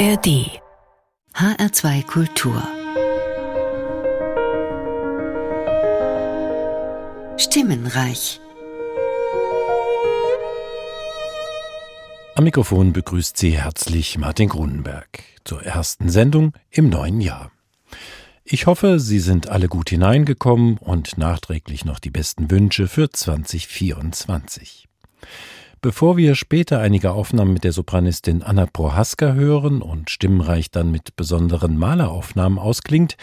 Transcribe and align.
ARD 0.00 0.48
HR2 1.34 2.06
Kultur 2.06 2.62
Stimmenreich 7.36 8.40
Am 12.34 12.44
Mikrofon 12.44 12.94
begrüßt 12.94 13.36
Sie 13.36 13.58
herzlich 13.58 14.16
Martin 14.16 14.48
Grunenberg 14.48 15.22
zur 15.44 15.64
ersten 15.64 16.08
Sendung 16.08 16.54
im 16.70 16.88
neuen 16.88 17.20
Jahr. 17.20 17.52
Ich 18.44 18.64
hoffe, 18.64 19.00
Sie 19.00 19.20
sind 19.20 19.50
alle 19.50 19.68
gut 19.68 19.90
hineingekommen 19.90 20.78
und 20.78 21.18
nachträglich 21.18 21.84
noch 21.84 21.98
die 21.98 22.10
besten 22.10 22.50
Wünsche 22.50 22.88
für 22.88 23.10
2024. 23.10 24.88
Bevor 25.82 26.18
wir 26.18 26.34
später 26.34 26.78
einige 26.78 27.12
Aufnahmen 27.12 27.54
mit 27.54 27.64
der 27.64 27.72
Sopranistin 27.72 28.42
Anna 28.42 28.66
Prohaska 28.66 29.32
hören 29.32 29.80
und 29.80 30.10
Stimmenreich 30.10 30.70
dann 30.70 30.90
mit 30.90 31.16
besonderen 31.16 31.78
Maleraufnahmen 31.78 32.58
ausklingt, 32.58 33.16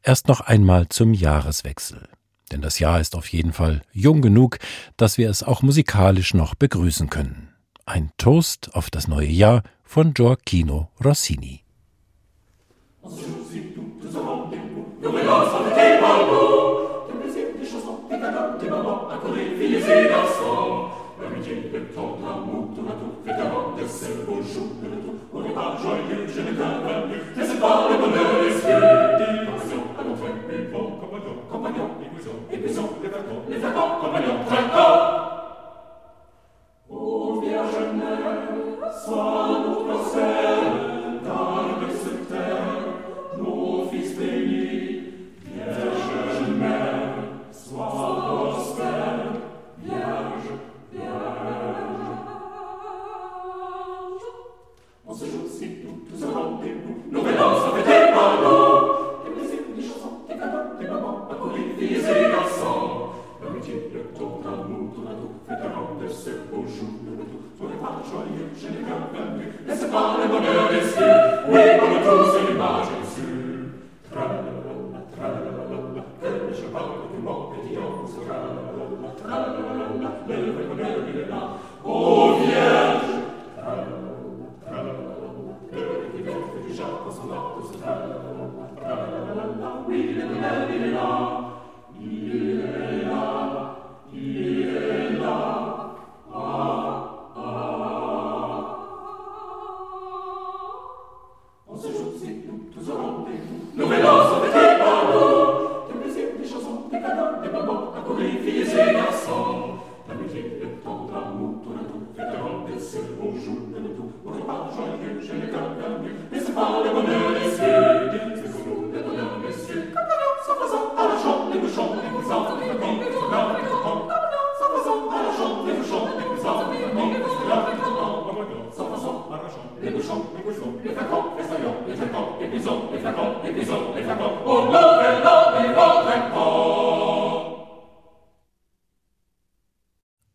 erst 0.00 0.28
noch 0.28 0.40
einmal 0.40 0.88
zum 0.88 1.12
Jahreswechsel. 1.12 2.08
Denn 2.52 2.60
das 2.60 2.78
Jahr 2.78 3.00
ist 3.00 3.16
auf 3.16 3.26
jeden 3.26 3.52
Fall 3.52 3.82
jung 3.92 4.22
genug, 4.22 4.58
dass 4.96 5.18
wir 5.18 5.28
es 5.28 5.42
auch 5.42 5.62
musikalisch 5.62 6.34
noch 6.34 6.54
begrüßen 6.54 7.10
können. 7.10 7.48
Ein 7.84 8.12
Toast 8.16 8.76
auf 8.76 8.90
das 8.90 9.08
neue 9.08 9.26
Jahr 9.26 9.64
von 9.82 10.14
Gioacchino 10.14 10.90
Rossini. 11.04 11.62
Et 19.86 20.33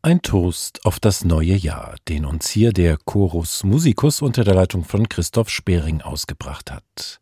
Ein 0.09 0.24
Toast 0.24 0.88
auf 0.88 1.00
das 1.00 1.24
neue 1.24 1.53
Jahr, 1.53 1.94
den 2.08 2.25
uns 2.25 2.50
hier 2.50 2.74
der 2.74 2.97
Chorus 2.97 3.64
Musicus 3.64 4.24
unter 4.24 4.44
der 4.44 4.56
Leitung 4.56 4.84
von 4.84 5.08
Christoph 5.08 5.52
Spering 5.52 6.02
ausgebracht 6.02 6.72
hat. 6.72 7.20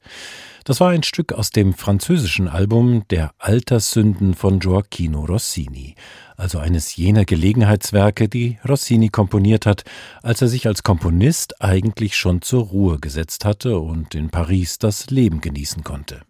Das 0.63 0.79
war 0.79 0.91
ein 0.91 1.03
Stück 1.03 1.33
aus 1.33 1.49
dem 1.49 1.73
französischen 1.73 2.47
Album 2.47 3.03
Der 3.09 3.31
Alterssünden 3.39 4.35
von 4.35 4.59
Gioacchino 4.59 5.25
Rossini, 5.25 5.95
also 6.37 6.59
eines 6.59 6.95
jener 6.95 7.25
Gelegenheitswerke, 7.25 8.29
die 8.29 8.57
Rossini 8.65 9.09
komponiert 9.09 9.65
hat, 9.65 9.83
als 10.23 10.41
er 10.41 10.47
sich 10.47 10.65
als 10.65 10.83
Komponist 10.83 11.61
eigentlich 11.61 12.15
schon 12.15 12.41
zur 12.41 12.67
Ruhe 12.67 12.99
gesetzt 12.99 13.43
hatte 13.43 13.79
und 13.79 14.15
in 14.15 14.29
Paris 14.29 14.79
das 14.79 15.09
Leben 15.09 15.41
genießen 15.41 15.83
konnte. 15.83 16.21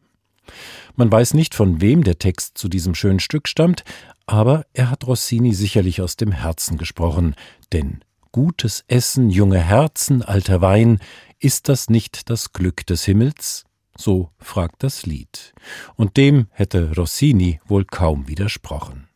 Man 0.96 1.12
weiß 1.12 1.36
nicht, 1.36 1.54
von 1.54 1.82
wem 1.82 2.04
der 2.04 2.18
Text 2.18 2.58
zu 2.58 2.68
diesem 2.68 2.96
schönen 2.96 3.20
Stück 3.20 3.48
stammt, 3.48 3.84
aber 4.28 4.66
er 4.74 4.92
hat 4.92 5.08
Rossini 5.08 5.54
sicherlich 5.54 6.02
aus 6.02 6.18
dem 6.18 6.32
Herzen 6.32 6.78
gesprochen, 6.78 7.34
denn 7.72 8.02
gutes 8.32 8.84
Essen, 8.88 9.30
junge 9.30 9.60
Herzen, 9.60 10.22
alter 10.22 10.62
Wein, 10.62 11.00
ist 11.40 11.70
das 11.70 11.90
nicht 11.90 12.30
das 12.30 12.54
Glück 12.54 12.86
des 12.86 13.06
Himmels? 13.06 13.64
So 13.98 14.30
fragt 14.38 14.84
das 14.84 15.06
Lied. 15.06 15.54
Und 15.96 16.18
dem 16.18 16.48
hätte 16.52 16.94
Rossini 16.96 17.60
wohl 17.66 17.86
kaum 17.86 18.28
widersprochen. 18.28 19.08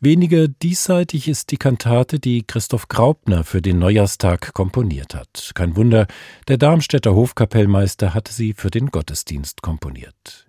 Weniger 0.00 0.48
diesseitig 0.48 1.28
ist 1.28 1.50
die 1.50 1.56
Kantate, 1.56 2.20
die 2.20 2.44
Christoph 2.46 2.88
Graupner 2.88 3.42
für 3.42 3.60
den 3.60 3.80
Neujahrstag 3.80 4.54
komponiert 4.54 5.14
hat. 5.14 5.50
Kein 5.54 5.76
Wunder, 5.76 6.06
der 6.46 6.56
Darmstädter 6.56 7.14
Hofkapellmeister 7.14 8.14
hatte 8.14 8.32
sie 8.32 8.54
für 8.54 8.70
den 8.70 8.92
Gottesdienst 8.92 9.60
komponiert. 9.60 10.47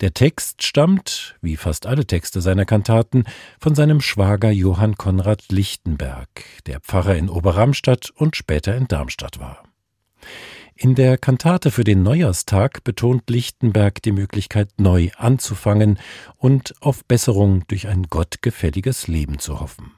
Der 0.00 0.14
Text 0.14 0.62
stammt, 0.62 1.36
wie 1.42 1.56
fast 1.56 1.86
alle 1.86 2.06
Texte 2.06 2.40
seiner 2.40 2.64
Kantaten, 2.64 3.24
von 3.60 3.74
seinem 3.74 4.00
Schwager 4.00 4.50
Johann 4.50 4.96
Konrad 4.96 5.44
Lichtenberg, 5.50 6.28
der 6.66 6.80
Pfarrer 6.80 7.16
in 7.16 7.28
Oberramstadt 7.28 8.10
und 8.10 8.36
später 8.36 8.76
in 8.76 8.88
Darmstadt 8.88 9.38
war. 9.38 9.62
In 10.74 10.94
der 10.94 11.16
Kantate 11.16 11.70
für 11.70 11.84
den 11.84 12.02
Neujahrstag 12.02 12.84
betont 12.84 13.30
Lichtenberg 13.30 14.02
die 14.02 14.12
Möglichkeit, 14.12 14.68
neu 14.78 15.08
anzufangen 15.16 15.98
und 16.36 16.74
auf 16.80 17.02
Besserung 17.06 17.66
durch 17.68 17.88
ein 17.88 18.04
gottgefälliges 18.04 19.08
Leben 19.08 19.38
zu 19.38 19.60
hoffen. 19.60 19.92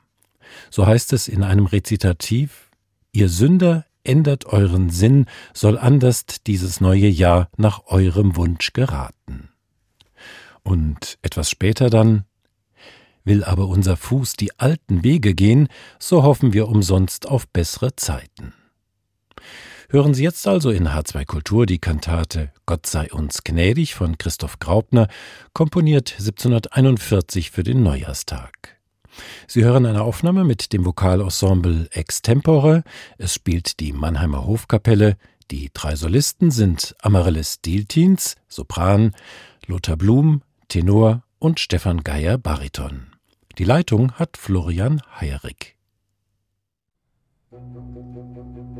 So 0.71 0.87
heißt 0.87 1.13
es 1.13 1.27
in 1.27 1.43
einem 1.43 1.67
Rezitativ 1.67 2.71
Ihr 3.11 3.29
Sünder 3.29 3.87
ändert 4.05 4.47
euren 4.47 4.91
Sinn, 4.91 5.27
soll 5.53 5.79
anders 5.79 6.25
dieses 6.47 6.81
neue 6.81 7.09
Jahr 7.09 7.49
nach 7.57 7.87
eurem 7.87 8.37
Wunsch 8.37 8.73
geraten. 8.73 9.48
Und 10.69 11.19
etwas 11.23 11.49
später 11.49 11.89
dann 11.89 12.27
Will 13.25 13.43
aber 13.43 13.69
unser 13.69 13.97
Fuß 13.97 14.35
die 14.35 14.59
alten 14.59 15.03
Wege 15.03 15.35
gehen, 15.35 15.69
so 15.99 16.23
hoffen 16.23 16.53
wir 16.53 16.69
umsonst 16.69 17.27
auf 17.27 17.49
bessere 17.49 17.97
Zeiten. 17.97 18.53
Hören 19.89 20.13
Sie 20.13 20.23
jetzt 20.23 20.47
also 20.47 20.71
in 20.71 20.89
H2 20.89 21.25
Kultur 21.25 21.65
die 21.65 21.79
Kantate 21.79 22.53
Gott 22.67 22.85
sei 22.85 23.11
uns 23.11 23.45
gnädig 23.45 23.95
von 23.95 24.19
Christoph 24.19 24.59
Graupner, 24.59 25.09
komponiert 25.55 26.13
1741 26.19 27.51
für 27.51 27.63
den 27.63 27.83
Neujahrstag. 27.83 28.79
Sie 29.47 29.65
hören 29.65 29.87
eine 29.87 30.03
Aufnahme 30.03 30.45
mit 30.45 30.75
dem 30.75 30.85
Vokalensemble 30.85 31.89
Extempore. 31.93 32.85
Es 33.17 33.33
spielt 33.33 33.81
die 33.81 33.95
Mannheimer 33.95 34.47
Hofkapelle. 34.47 35.17
Die 35.51 35.71
drei 35.73 35.97
Solisten 35.97 36.51
sind 36.51 36.95
Amaryllis 37.01 37.63
Dieltins, 37.63 38.37
Sopran, 38.49 39.15
Lothar 39.67 39.97
Blum, 39.97 40.43
Tenor 40.69 41.23
und 41.39 41.61
Stefan 41.61 42.05
Geier 42.05 42.37
Bariton. 42.37 43.17
Die 43.57 43.65
Leitung 43.65 44.13
hat 44.13 44.37
Florian 44.37 45.01
Heyerik. 45.19 45.77
Musik 47.51 48.79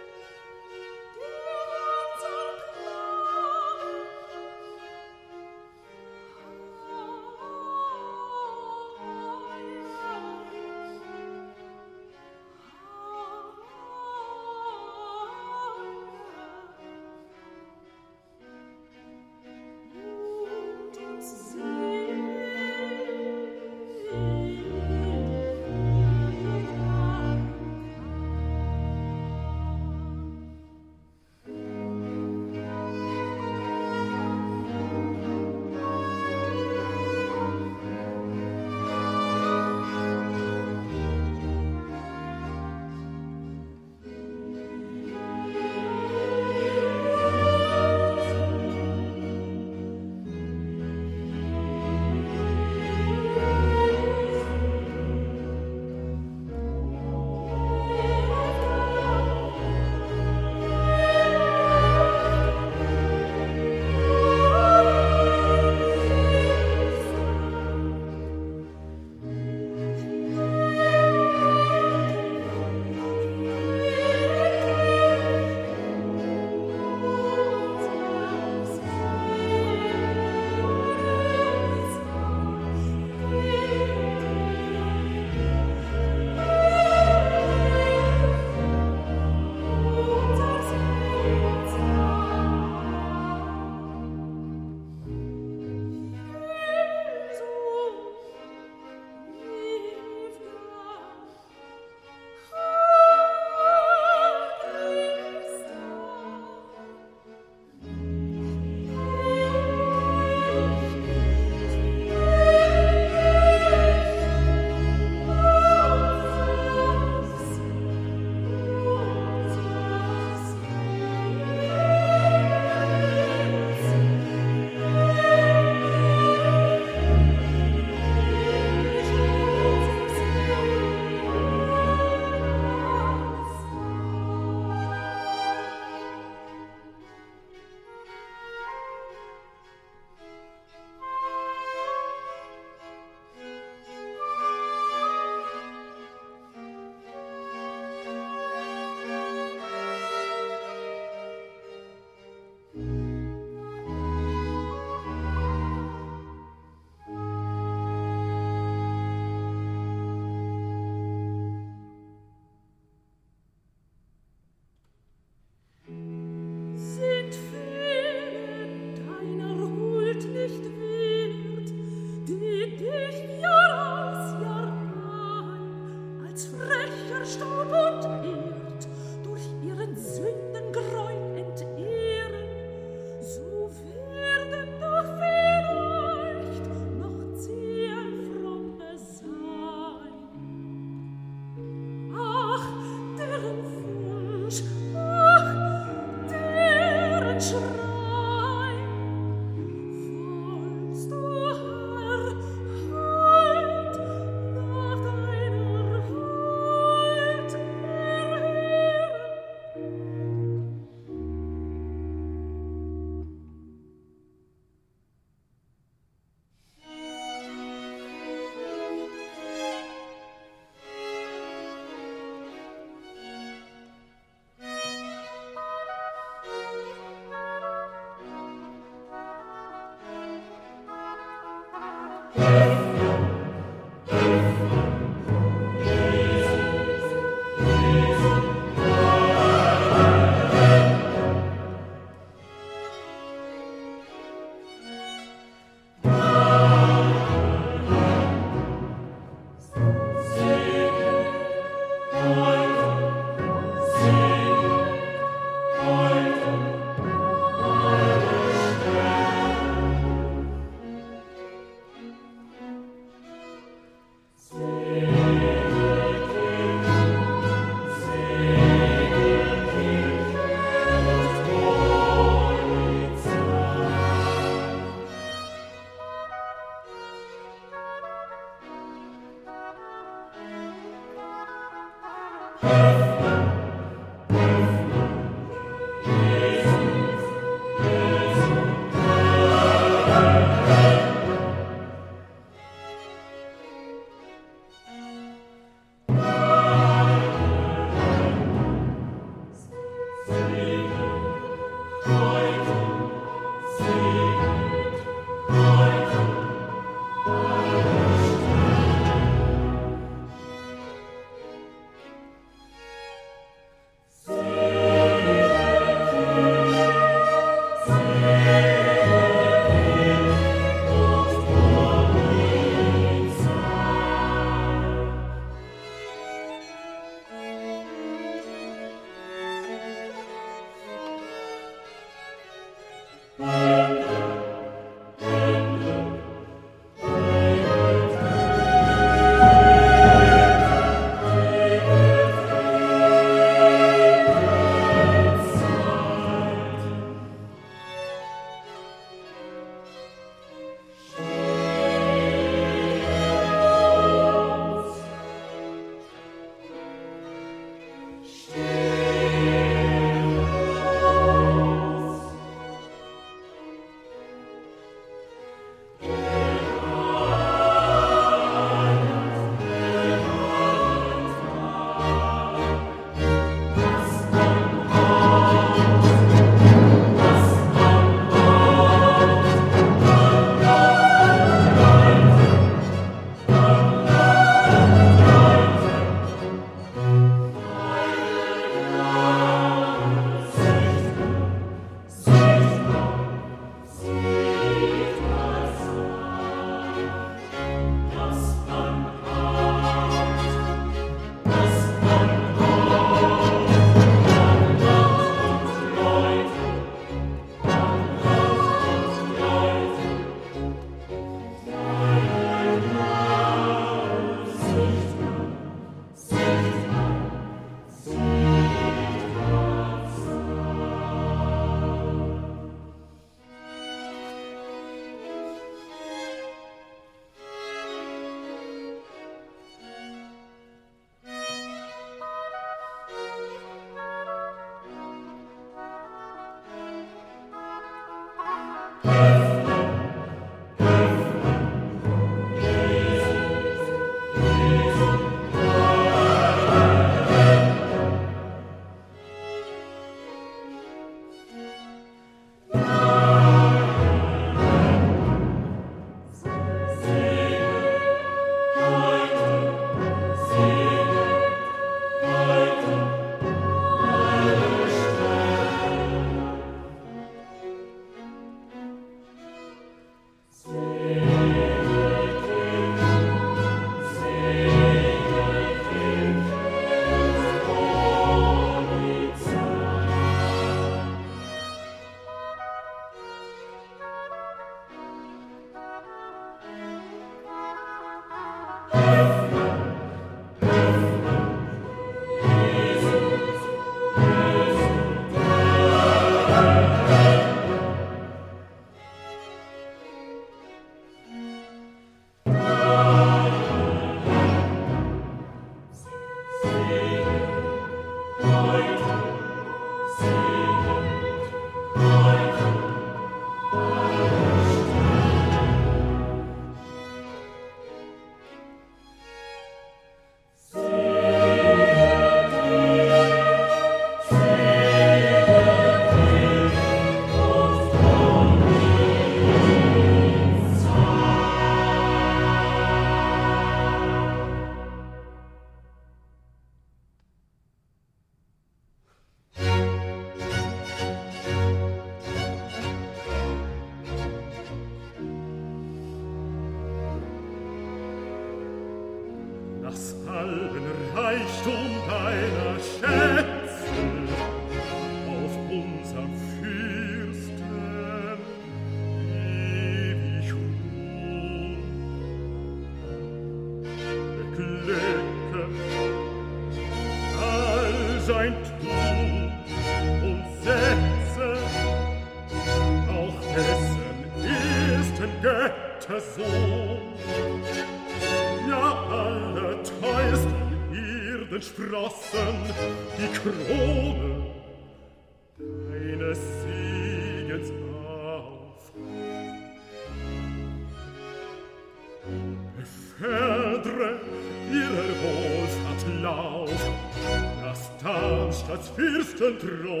pro 599.61 600.00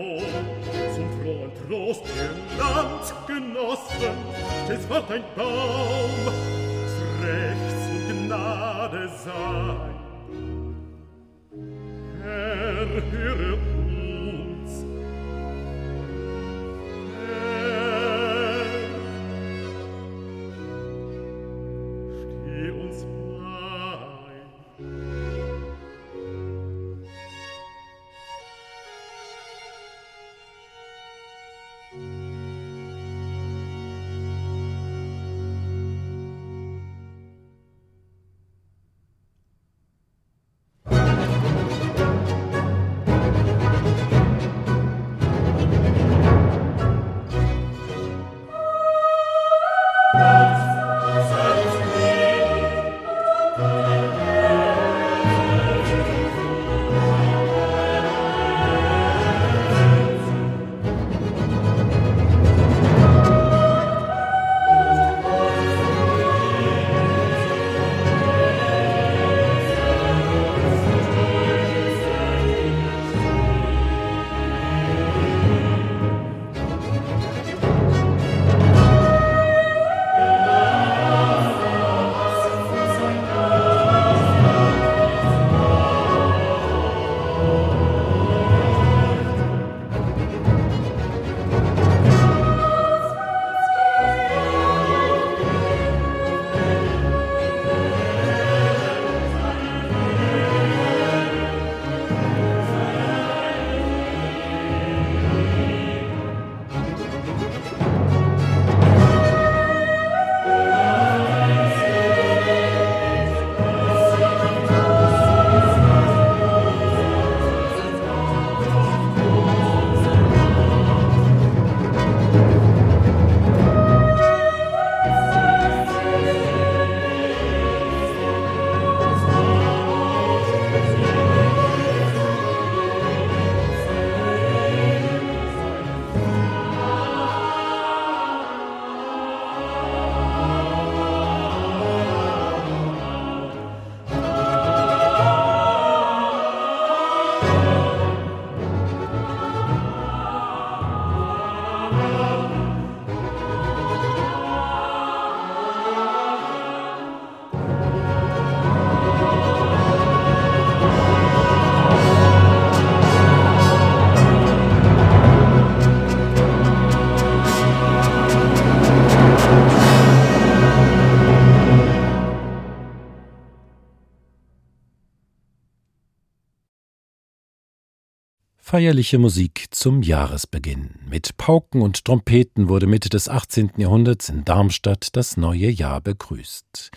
Feierliche 178.71 179.17
Musik 179.17 179.65
zum 179.71 180.01
Jahresbeginn. 180.01 180.91
Mit 181.05 181.35
Pauken 181.35 181.81
und 181.81 182.05
Trompeten 182.05 182.69
wurde 182.69 182.87
Mitte 182.87 183.09
des 183.09 183.27
18. 183.27 183.71
Jahrhunderts 183.75 184.29
in 184.29 184.45
Darmstadt 184.45 185.13
das 185.17 185.35
neue 185.35 185.69
Jahr 185.69 185.99
begrüßt. 185.99 186.89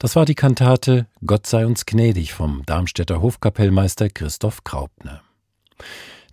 Das 0.00 0.16
war 0.16 0.24
die 0.24 0.34
Kantate 0.34 1.06
Gott 1.24 1.46
sei 1.46 1.66
uns 1.66 1.86
gnädig 1.86 2.32
vom 2.32 2.64
Darmstädter 2.66 3.22
Hofkapellmeister 3.22 4.08
Christoph 4.08 4.64
Graupner. 4.64 5.22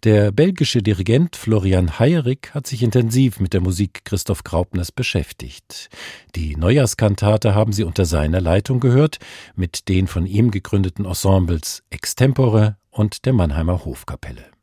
Der 0.03 0.31
belgische 0.31 0.81
Dirigent 0.81 1.35
Florian 1.35 1.99
Heyerik 1.99 2.55
hat 2.55 2.65
sich 2.65 2.81
intensiv 2.81 3.39
mit 3.39 3.53
der 3.53 3.61
Musik 3.61 4.03
Christoph 4.03 4.43
Graupners 4.43 4.91
beschäftigt. 4.91 5.89
Die 6.35 6.55
Neujahrskantate 6.55 7.53
haben 7.53 7.71
Sie 7.71 7.83
unter 7.83 8.05
seiner 8.05 8.41
Leitung 8.41 8.79
gehört, 8.79 9.19
mit 9.55 9.89
den 9.89 10.07
von 10.07 10.25
ihm 10.25 10.49
gegründeten 10.49 11.05
Ensembles 11.05 11.83
Extempore 11.91 12.77
und 12.89 13.27
der 13.27 13.33
Mannheimer 13.33 13.85
Hofkapelle. 13.85 14.56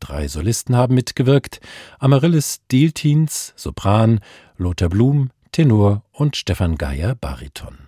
Drei 0.00 0.28
Solisten 0.28 0.76
haben 0.76 0.94
mitgewirkt: 0.94 1.60
Amaryllis 1.98 2.60
Dieltins, 2.70 3.52
Sopran, 3.56 4.20
Lothar 4.56 4.88
Blum, 4.88 5.30
Tenor 5.52 6.02
und 6.12 6.36
Stefan 6.36 6.76
Geier, 6.76 7.14
Bariton. 7.14 7.78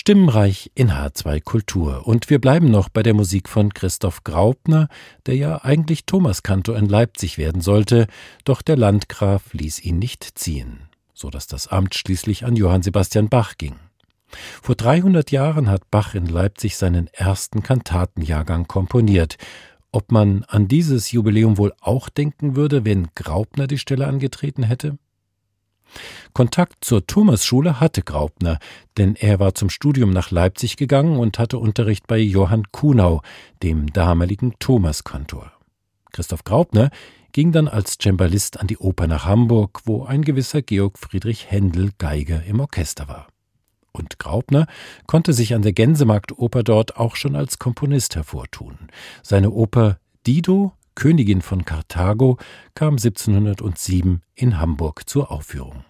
Stimmenreich 0.00 0.70
in 0.76 0.92
H2 0.92 1.42
Kultur. 1.42 2.06
Und 2.06 2.30
wir 2.30 2.40
bleiben 2.40 2.70
noch 2.70 2.88
bei 2.88 3.02
der 3.02 3.14
Musik 3.14 3.48
von 3.48 3.74
Christoph 3.74 4.22
Graupner, 4.22 4.88
der 5.26 5.34
ja 5.34 5.64
eigentlich 5.64 6.06
Thomaskantor 6.06 6.76
in 6.76 6.86
Leipzig 6.86 7.36
werden 7.36 7.60
sollte, 7.60 8.06
doch 8.44 8.62
der 8.62 8.76
Landgraf 8.76 9.52
ließ 9.54 9.80
ihn 9.80 9.98
nicht 9.98 10.38
ziehen, 10.38 10.88
so 11.14 11.30
dass 11.30 11.48
das 11.48 11.66
Amt 11.66 11.96
schließlich 11.96 12.44
an 12.44 12.54
Johann 12.54 12.82
Sebastian 12.82 13.28
Bach 13.28 13.54
ging. 13.58 13.74
Vor 14.62 14.76
300 14.76 15.32
Jahren 15.32 15.68
hat 15.68 15.90
Bach 15.90 16.14
in 16.14 16.26
Leipzig 16.26 16.76
seinen 16.76 17.08
ersten 17.08 17.64
Kantatenjahrgang 17.64 18.68
komponiert, 18.68 19.36
ob 19.92 20.12
man 20.12 20.44
an 20.44 20.68
dieses 20.68 21.12
Jubiläum 21.12 21.58
wohl 21.58 21.72
auch 21.80 22.08
denken 22.08 22.56
würde, 22.56 22.84
wenn 22.84 23.08
Graupner 23.14 23.66
die 23.66 23.78
Stelle 23.78 24.06
angetreten 24.06 24.62
hätte? 24.62 24.98
Kontakt 26.34 26.84
zur 26.84 27.06
Thomasschule 27.06 27.80
hatte 27.80 28.02
Graupner, 28.02 28.58
denn 28.98 29.16
er 29.16 29.40
war 29.40 29.54
zum 29.54 29.70
Studium 29.70 30.10
nach 30.10 30.30
Leipzig 30.30 30.76
gegangen 30.76 31.18
und 31.18 31.38
hatte 31.38 31.58
Unterricht 31.58 32.06
bei 32.06 32.18
Johann 32.18 32.64
Kuhnau, 32.72 33.22
dem 33.62 33.92
damaligen 33.92 34.54
Thomaskantor. 34.58 35.52
Christoph 36.12 36.44
Graupner 36.44 36.90
ging 37.32 37.52
dann 37.52 37.68
als 37.68 37.96
Cembalist 38.00 38.60
an 38.60 38.66
die 38.66 38.78
Oper 38.78 39.06
nach 39.06 39.24
Hamburg, 39.24 39.80
wo 39.84 40.04
ein 40.04 40.22
gewisser 40.22 40.60
Georg 40.62 40.98
Friedrich 40.98 41.50
Händel 41.50 41.90
Geiger 41.98 42.42
im 42.44 42.60
Orchester 42.60 43.08
war 43.08 43.28
und 43.98 44.18
Graupner 44.18 44.66
konnte 45.06 45.32
sich 45.32 45.54
an 45.54 45.62
der 45.62 45.72
Gänsemarktoper 45.72 46.62
dort 46.62 46.96
auch 46.96 47.16
schon 47.16 47.36
als 47.36 47.58
Komponist 47.58 48.16
hervortun. 48.16 48.78
Seine 49.22 49.50
Oper 49.50 49.98
Dido, 50.26 50.72
Königin 50.94 51.42
von 51.42 51.64
Karthago, 51.64 52.38
kam 52.74 52.94
1707 52.94 54.22
in 54.34 54.58
Hamburg 54.58 55.08
zur 55.08 55.30
Aufführung. 55.30 55.84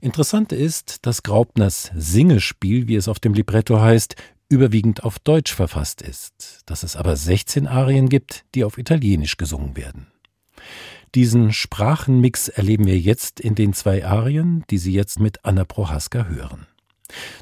Interessant 0.00 0.52
ist, 0.52 1.06
dass 1.06 1.22
Graupners 1.22 1.90
Singespiel, 1.94 2.86
wie 2.88 2.96
es 2.96 3.08
auf 3.08 3.18
dem 3.18 3.34
Libretto 3.34 3.80
heißt, 3.80 4.14
überwiegend 4.48 5.04
auf 5.04 5.18
Deutsch 5.18 5.54
verfasst 5.54 6.02
ist, 6.02 6.60
dass 6.66 6.82
es 6.82 6.96
aber 6.96 7.16
16 7.16 7.66
Arien 7.66 8.08
gibt, 8.08 8.44
die 8.54 8.64
auf 8.64 8.78
Italienisch 8.78 9.36
gesungen 9.36 9.76
werden. 9.76 10.06
Diesen 11.14 11.52
Sprachenmix 11.52 12.48
erleben 12.48 12.86
wir 12.86 12.98
jetzt 12.98 13.40
in 13.40 13.54
den 13.54 13.72
zwei 13.72 14.06
Arien, 14.06 14.64
die 14.70 14.78
Sie 14.78 14.92
jetzt 14.92 15.20
mit 15.20 15.44
Anna 15.44 15.64
Prohaska 15.64 16.26
hören. 16.26 16.66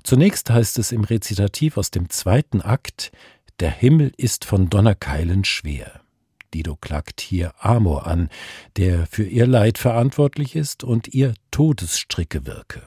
Zunächst 0.03 0.51
heißt 0.51 0.79
es 0.79 0.93
im 0.93 1.05
Rezitativ 1.05 1.77
aus 1.77 1.91
dem 1.91 2.09
zweiten 2.11 2.61
Akt, 2.61 3.13
der 3.61 3.71
Himmel 3.71 4.13
ist 4.17 4.45
von 4.45 4.69
Donnerkeilen 4.69 5.45
schwer. 5.45 6.01
Dido 6.55 6.77
klagt 6.77 7.21
hier 7.21 7.53
Amor 7.59 8.07
an, 8.07 8.29
der 8.77 9.07
für 9.07 9.25
ihr 9.25 9.47
Leid 9.47 9.79
verantwortlich 9.79 10.57
ist 10.57 10.85
und 10.85 11.09
ihr 11.09 11.35
Todesstricke 11.51 12.47
wirke. 12.47 12.87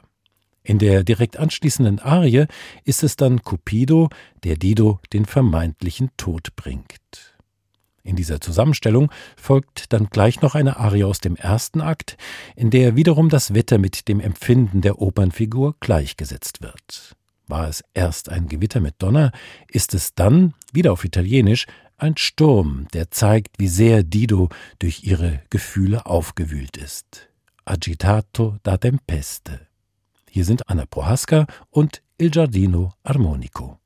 In 0.64 0.78
der 0.78 1.04
direkt 1.04 1.38
anschließenden 1.38 2.00
Arie 2.00 2.46
ist 2.84 3.04
es 3.04 3.16
dann 3.16 3.42
Cupido, 3.42 4.10
der 4.44 4.56
Dido 4.56 5.00
den 5.14 5.26
vermeintlichen 5.26 6.12
Tod 6.18 6.56
bringt. 6.56 7.29
In 8.04 8.16
dieser 8.16 8.42
Zusammenstellung 8.42 9.12
folgt 9.36 9.94
dann 9.94 10.10
gleich 10.10 10.42
noch 10.42 10.56
eine 10.56 10.78
Arie 10.78 11.04
aus 11.04 11.20
dem 11.20 11.36
ersten 11.36 11.82
Akt, 11.82 12.18
in 12.56 12.70
der 12.70 12.96
wiederum 12.96 13.30
das 13.30 13.54
Wetter 13.54 13.78
mit 13.78 14.08
dem 14.08 14.20
Empfinden 14.20 14.82
der 14.82 15.00
Opernfigur 15.02 15.76
gleichgesetzt 15.80 16.62
wird. 16.62 17.16
War 17.48 17.68
es 17.68 17.84
erst 17.94 18.30
ein 18.30 18.48
Gewitter 18.48 18.80
mit 18.80 18.96
Donner, 19.00 19.32
ist 19.68 19.94
es 19.94 20.14
dann, 20.14 20.54
wieder 20.72 20.92
auf 20.94 21.04
Italienisch, 21.04 21.66
ein 21.98 22.16
Sturm, 22.16 22.88
der 22.94 23.12
zeigt, 23.12 23.60
wie 23.60 23.68
sehr 23.68 24.04
Dido 24.04 24.50
durch 24.78 25.04
ihre 25.04 25.42
Gefühle 25.50 26.06
aufgewühlt 26.06 26.78
ist. 26.78 27.30
Agitato 27.66 28.58
da 28.64 28.78
tempeste. 28.78 29.68
Hier 30.30 30.46
sind 30.46 30.70
Anna 30.70 30.86
Prohaska 30.86 31.48
und 31.70 32.02
Il 32.18 32.30
Giardino 32.30 32.94
Armonico. 33.04 33.80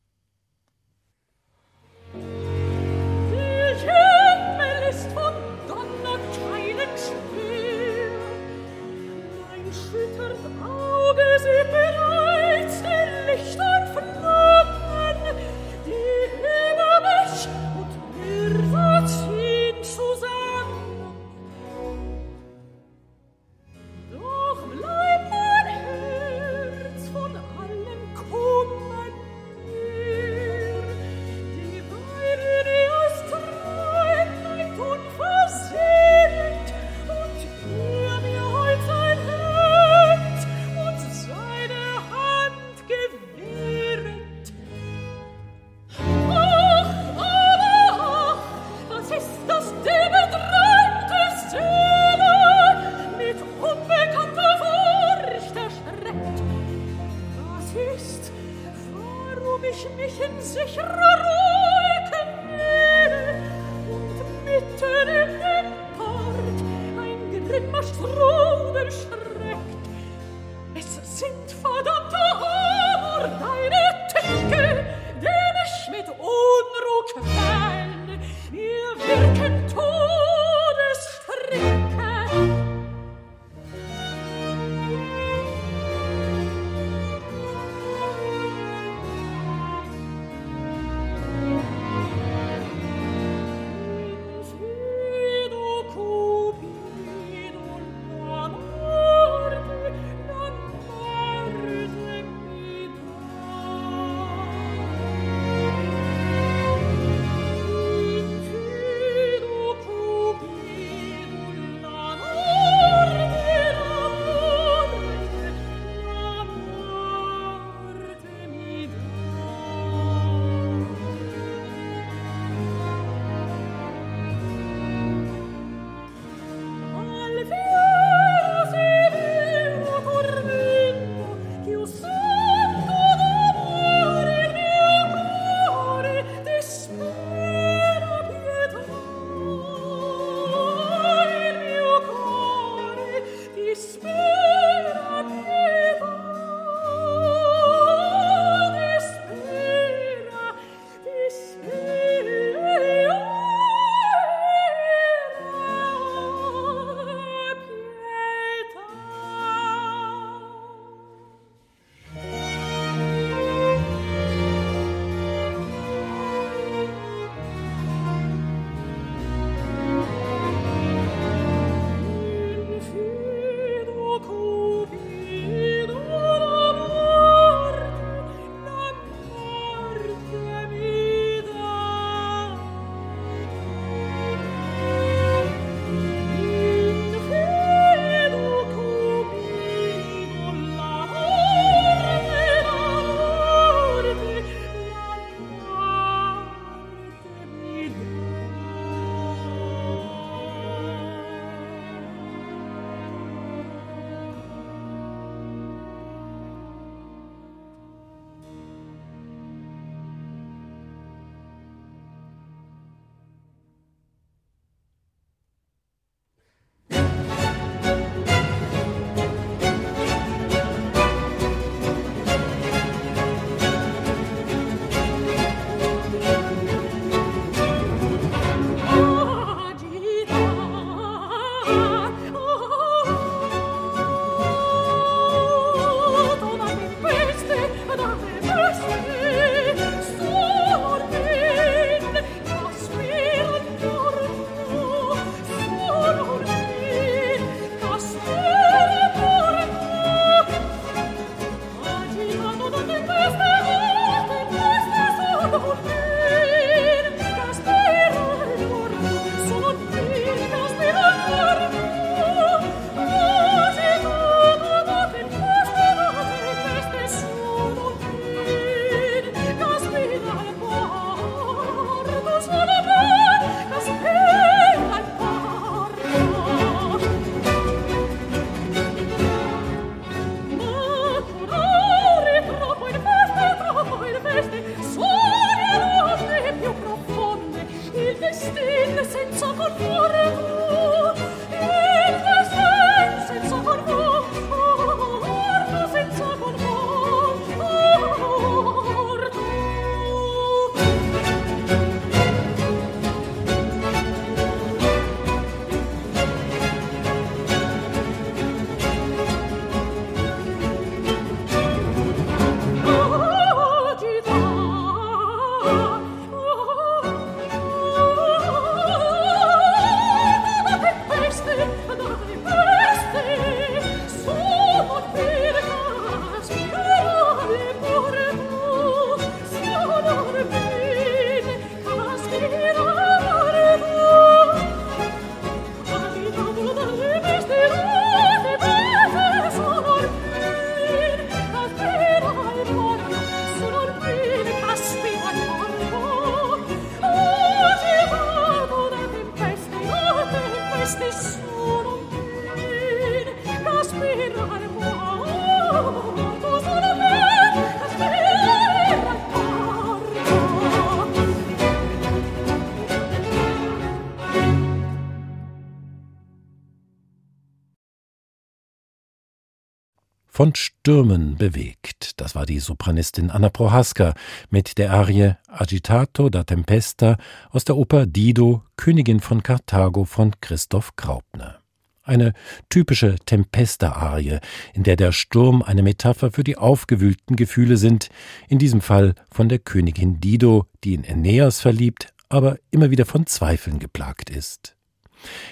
Von 370.33 370.55
Stürmen 370.55 371.37
bewegt. 371.37 372.19
Das 372.19 372.33
war 372.33 372.47
die 372.47 372.59
Sopranistin 372.59 373.29
Anna 373.29 373.49
Prohaska 373.49 374.15
mit 374.49 374.79
der 374.79 374.91
Arie 374.91 375.35
Agitato 375.47 376.29
da 376.29 376.43
Tempesta 376.43 377.17
aus 377.51 377.65
der 377.65 377.77
Oper 377.77 378.07
Dido, 378.07 378.63
Königin 378.75 379.19
von 379.19 379.43
Karthago 379.43 380.05
von 380.05 380.33
Christoph 380.41 380.95
Graupner. 380.95 381.59
Eine 382.01 382.33
typische 382.67 383.15
Tempesta-Arie, 383.23 384.39
in 384.73 384.81
der 384.81 384.95
der 384.95 385.11
Sturm 385.11 385.61
eine 385.61 385.83
Metapher 385.83 386.31
für 386.31 386.43
die 386.43 386.57
aufgewühlten 386.57 387.35
Gefühle 387.35 387.77
sind, 387.77 388.09
in 388.49 388.57
diesem 388.57 388.81
Fall 388.81 389.13
von 389.31 389.49
der 389.49 389.59
Königin 389.59 390.19
Dido, 390.19 390.65
die 390.83 390.95
in 390.95 391.05
Aeneas 391.05 391.61
verliebt, 391.61 392.11
aber 392.27 392.57
immer 392.71 392.89
wieder 392.89 393.05
von 393.05 393.27
Zweifeln 393.27 393.77
geplagt 393.77 394.31
ist. 394.31 394.75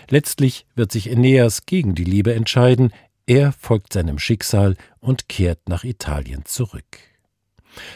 Letztlich 0.10 0.66
wird 0.76 0.92
sich 0.92 1.10
Aeneas 1.10 1.68
gegen 1.68 1.94
die 1.94 2.04
Liebe 2.04 2.34
entscheiden, 2.34 2.92
er 3.32 3.54
folgt 3.54 3.94
seinem 3.94 4.20
Schicksal 4.20 4.76
und 5.00 5.30
kehrt 5.30 5.70
nach 5.70 5.86
Italien 5.86 6.44
zurück. 6.44 7.00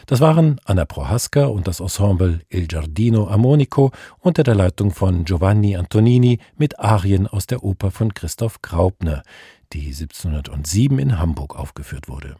Das 0.05 0.22
waren 0.22 0.62
Anna 0.64 0.86
Prohaska 0.86 1.47
und 1.47 1.68
das 1.68 1.82
Ensemble 1.82 2.39
Il 2.49 2.68
Giardino 2.68 3.28
Armonico 3.28 3.91
unter 4.20 4.43
der 4.43 4.55
Leitung 4.55 4.91
von 4.91 5.26
Giovanni 5.26 5.76
Antonini 5.76 6.39
mit 6.55 6.80
Arien 6.80 7.28
aus 7.28 7.47
der 7.47 7.66
Oper 7.66 7.91
von 7.91 8.14
Christoph 8.14 8.62
Graupner, 8.62 9.24
die 9.74 9.88
1707 9.88 10.99
in 10.99 11.20
Hamburg 11.20 11.59
aufgeführt 11.59 12.07
wurde. 12.07 12.38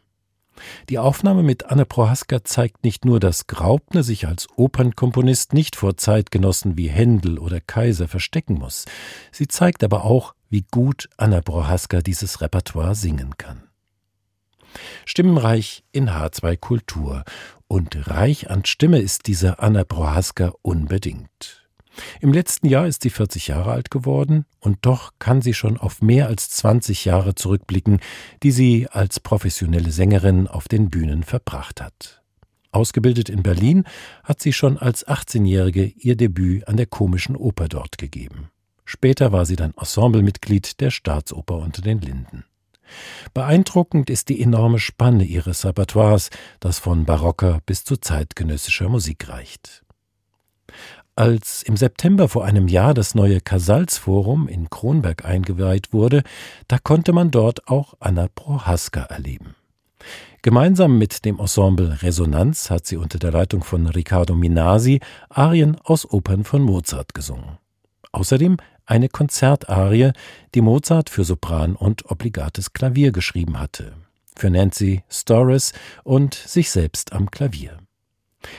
Die 0.88 0.97
Aufnahme 0.97 1.43
mit 1.43 1.65
Anna 1.65 1.84
Prohaska 1.84 2.45
zeigt 2.45 2.86
nicht 2.86 3.03
nur, 3.03 3.19
dass 3.19 3.47
Graupner 3.47 4.03
sich 4.03 4.26
als 4.26 4.47
Opernkomponist 4.55 5.53
nicht 5.53 5.76
vor 5.76 5.97
Zeitgenossen 5.97 6.78
wie 6.78 6.88
Händel 6.88 7.39
oder 7.39 7.59
Kaiser 7.59 8.07
verstecken 8.07 8.53
muss. 8.53 8.86
Sie 9.34 9.49
zeigt 9.49 9.84
aber 9.84 10.05
auch, 10.05 10.34
wie 10.49 10.65
gut 10.71 11.09
Anna 11.17 11.41
Prohaska 11.41 12.01
dieses 12.01 12.41
Repertoire 12.41 12.95
singen 12.95 13.37
kann. 13.37 13.63
Stimmenreich 15.05 15.83
in 15.91 16.09
H2 16.09 16.57
Kultur 16.57 17.23
und 17.67 18.09
reich 18.09 18.49
an 18.49 18.65
Stimme 18.65 18.99
ist 18.99 19.27
diese 19.27 19.59
Anna 19.59 19.83
Prohaska 19.83 20.53
unbedingt. 20.61 21.65
Im 22.19 22.33
letzten 22.33 22.67
Jahr 22.67 22.87
ist 22.87 23.03
sie 23.03 23.09
40 23.09 23.47
Jahre 23.47 23.71
alt 23.71 23.89
geworden 23.89 24.45
und 24.59 24.79
doch 24.81 25.13
kann 25.17 25.41
sie 25.41 25.53
schon 25.53 25.77
auf 25.77 26.01
mehr 26.01 26.27
als 26.27 26.49
20 26.49 27.05
Jahre 27.05 27.35
zurückblicken, 27.35 27.99
die 28.43 28.51
sie 28.51 28.87
als 28.89 29.19
professionelle 29.19 29.91
Sängerin 29.91 30.47
auf 30.47 30.67
den 30.67 30.89
Bühnen 30.89 31.23
verbracht 31.23 31.81
hat. 31.81 32.21
Ausgebildet 32.71 33.29
in 33.29 33.41
Berlin 33.41 33.85
hat 34.23 34.41
sie 34.41 34.51
schon 34.51 34.77
als 34.77 35.07
18-Jährige 35.07 35.85
ihr 35.85 36.17
Debüt 36.17 36.67
an 36.67 36.75
der 36.75 36.87
Komischen 36.87 37.37
Oper 37.37 37.69
dort 37.69 37.97
gegeben. 37.97 38.49
Später 38.86 39.31
war 39.31 39.45
sie 39.45 39.55
dann 39.55 39.73
Ensemblemitglied 39.77 40.79
der 40.79 40.91
Staatsoper 40.91 41.57
unter 41.57 41.81
den 41.81 41.99
Linden. 41.99 42.45
Beeindruckend 43.33 44.09
ist 44.09 44.29
die 44.29 44.41
enorme 44.41 44.79
Spanne 44.79 45.23
ihres 45.23 45.65
Repertoires, 45.65 46.29
das 46.59 46.79
von 46.79 47.05
barocker 47.05 47.59
bis 47.65 47.83
zu 47.83 47.97
zeitgenössischer 47.97 48.89
Musik 48.89 49.27
reicht. 49.27 49.83
Als 51.17 51.63
im 51.63 51.77
September 51.77 52.27
vor 52.27 52.43
einem 52.43 52.67
Jahr 52.67 52.93
das 52.93 53.15
neue 53.15 53.39
Casals-Forum 53.39 54.47
in 54.49 54.69
Kronberg 54.69 55.23
eingeweiht 55.23 55.93
wurde, 55.93 56.23
da 56.67 56.77
konnte 56.77 57.13
man 57.13 57.31
dort 57.31 57.67
auch 57.69 57.93
Anna 57.99 58.27
Prohaska 58.27 59.03
erleben. 59.03 59.55
Gemeinsam 60.41 60.97
mit 60.97 61.25
dem 61.25 61.39
Ensemble 61.39 62.01
Resonanz 62.03 62.69
hat 62.69 62.86
sie 62.86 62.97
unter 62.97 63.17
der 63.17 63.31
Leitung 63.31 63.63
von 63.63 63.88
Riccardo 63.88 64.36
Minasi 64.36 64.99
Arien 65.29 65.77
aus 65.83 66.07
Opern 66.11 66.43
von 66.43 66.61
Mozart 66.61 67.13
gesungen. 67.13 67.57
Außerdem 68.11 68.57
eine 68.86 69.09
Konzertarie, 69.09 70.11
die 70.53 70.61
Mozart 70.61 71.09
für 71.09 71.23
Sopran 71.23 71.75
und 71.75 72.09
obligates 72.09 72.73
Klavier 72.73 73.11
geschrieben 73.11 73.59
hatte, 73.59 73.93
für 74.36 74.49
Nancy 74.49 75.03
Storrs 75.09 75.73
und 76.03 76.33
sich 76.33 76.71
selbst 76.71 77.13
am 77.13 77.31
Klavier. 77.31 77.77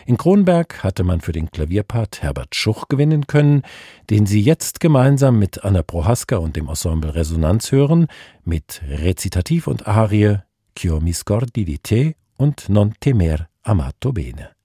In 0.05 0.17
Kronberg 0.17 0.83
hatte 0.83 1.05
man 1.05 1.21
für 1.21 1.33
den 1.33 1.51
Klavierpart 1.51 2.23
Herbert 2.23 2.55
Schuch 2.55 2.89
gewinnen 2.89 3.27
können, 3.27 3.63
den 4.11 4.27
Sie 4.27 4.41
jetzt 4.41 4.81
gemeinsam 4.81 5.39
mit 5.39 5.65
Anna 5.65 5.83
Prohaska 5.83 6.37
und 6.37 6.57
dem 6.57 6.69
Ensemble 6.69 7.15
Resonanz 7.15 7.71
hören, 7.73 8.09
mit 8.45 8.83
Rezitativ 8.89 9.67
und 9.67 9.87
Arie 9.87 10.41
Chio 10.77 11.01
mi 11.01 11.15
di 11.55 11.79
te 11.79 12.15
und 12.37 12.69
Non 12.69 12.95
temer 13.01 13.49
amato 13.63 14.13
bene. 14.13 14.56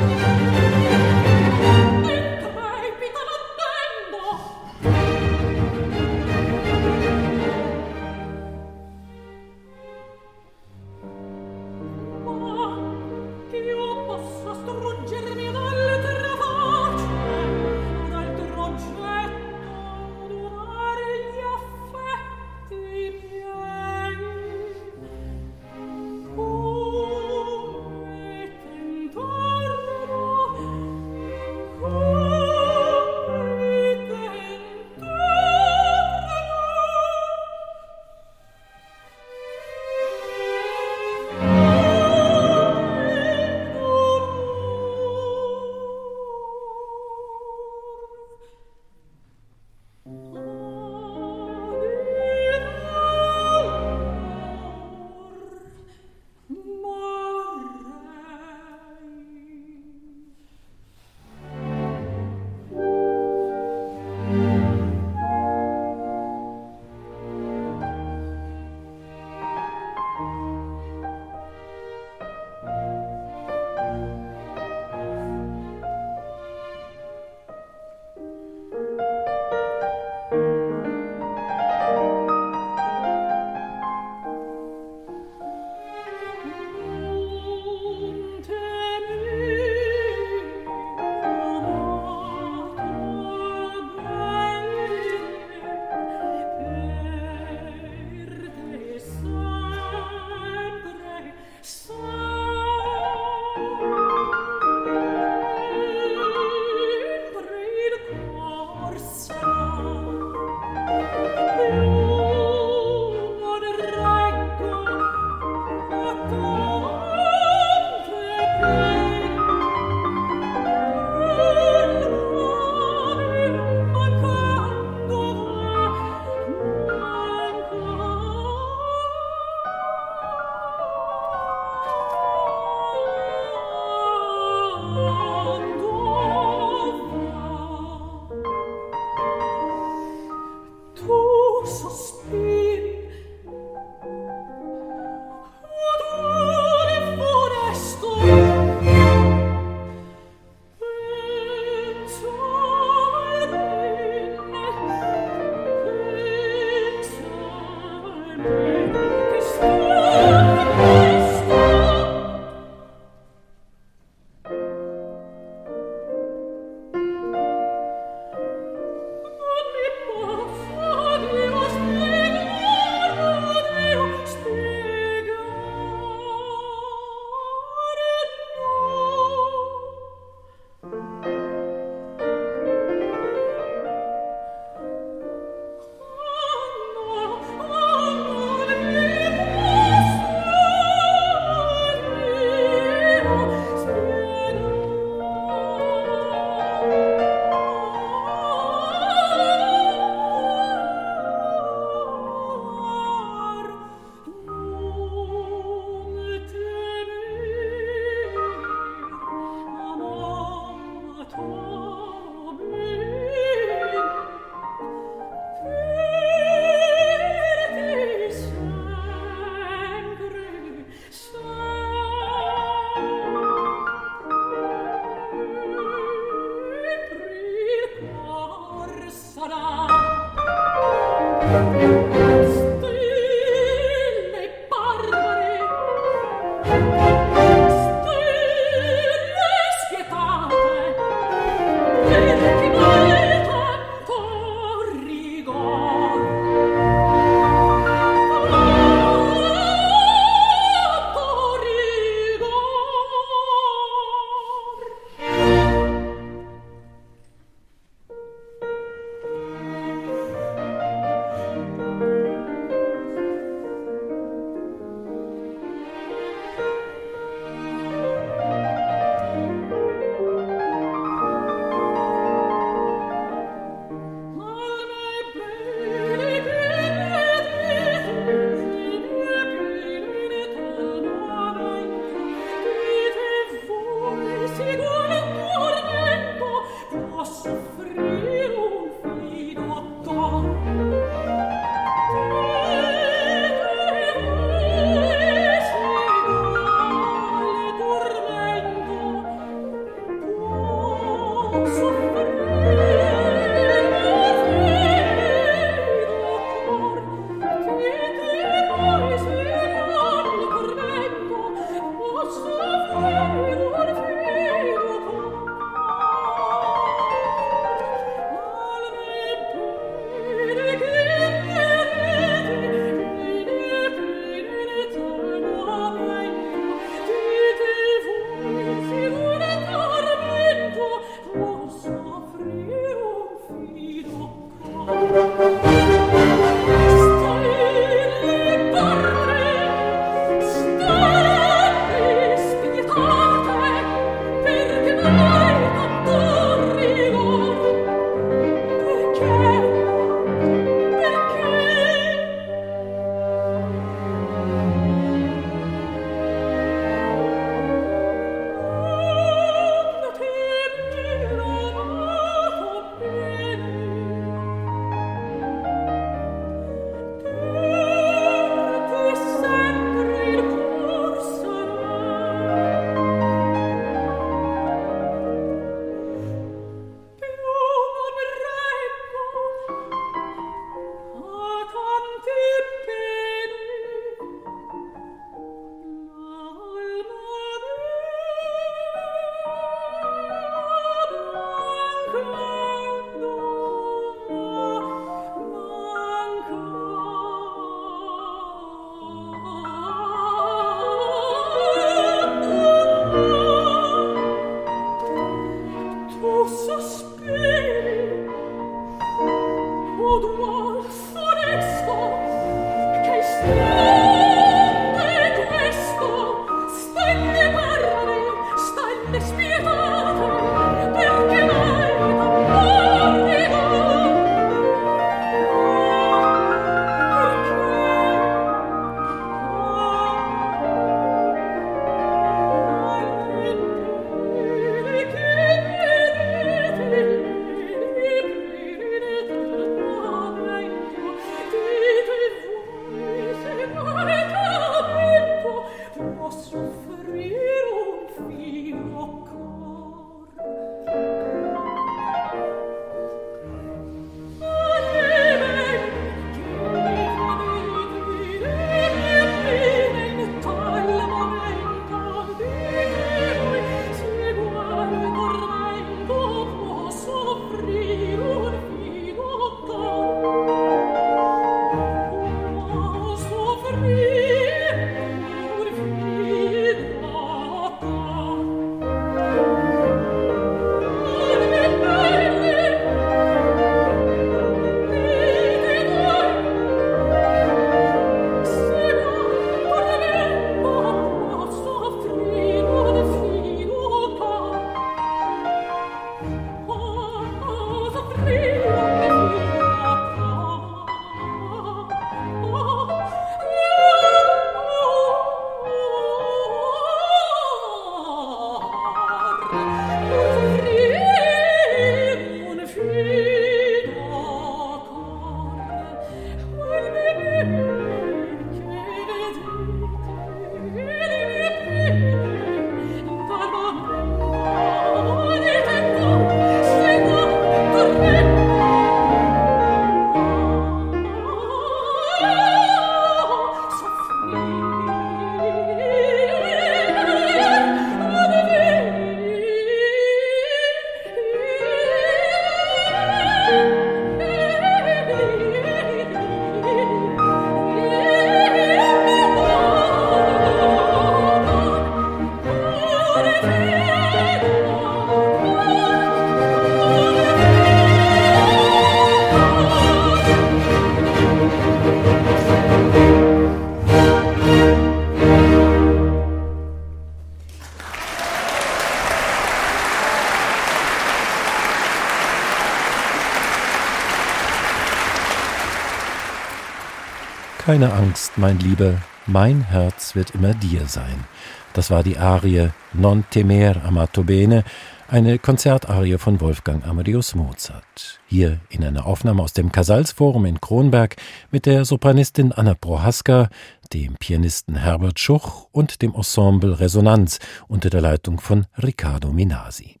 Keine 577.71 577.93
Angst, 577.93 578.33
mein 578.35 578.59
Lieber, 578.59 578.97
mein 579.27 579.61
Herz 579.61 580.13
wird 580.13 580.31
immer 580.31 580.53
dir 580.53 580.87
sein. 580.87 581.23
Das 581.71 581.89
war 581.89 582.03
die 582.03 582.17
Arie 582.17 582.71
Non 582.91 583.23
temer 583.29 583.85
amato 583.85 584.25
bene, 584.25 584.65
eine 585.07 585.39
Konzertarie 585.39 586.17
von 586.17 586.41
Wolfgang 586.41 586.85
Amadeus 586.85 587.33
Mozart. 587.33 588.19
Hier 588.27 588.59
in 588.67 588.83
einer 588.83 589.05
Aufnahme 589.05 589.41
aus 589.41 589.53
dem 589.53 589.71
Casalsforum 589.71 590.45
in 590.47 590.59
Kronberg 590.59 591.15
mit 591.49 591.65
der 591.65 591.85
Sopranistin 591.85 592.51
Anna 592.51 592.73
Prohaska, 592.73 593.47
dem 593.93 594.15
Pianisten 594.15 594.75
Herbert 594.75 595.21
Schuch 595.21 595.69
und 595.71 596.01
dem 596.01 596.13
Ensemble 596.13 596.77
Resonanz 596.77 597.39
unter 597.69 597.89
der 597.89 598.01
Leitung 598.01 598.41
von 598.41 598.65
Riccardo 598.83 599.31
Minasi. 599.31 600.00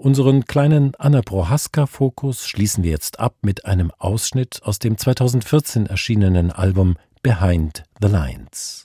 Unseren 0.00 0.46
kleinen 0.46 0.94
Anna 0.98 1.20
Prohaska-Fokus 1.20 2.48
schließen 2.48 2.82
wir 2.82 2.90
jetzt 2.90 3.20
ab 3.20 3.34
mit 3.42 3.66
einem 3.66 3.92
Ausschnitt 3.98 4.62
aus 4.62 4.78
dem 4.78 4.96
2014 4.96 5.84
erschienenen 5.84 6.50
Album 6.50 6.96
Behind 7.22 7.84
the 8.00 8.08
Lines. 8.08 8.84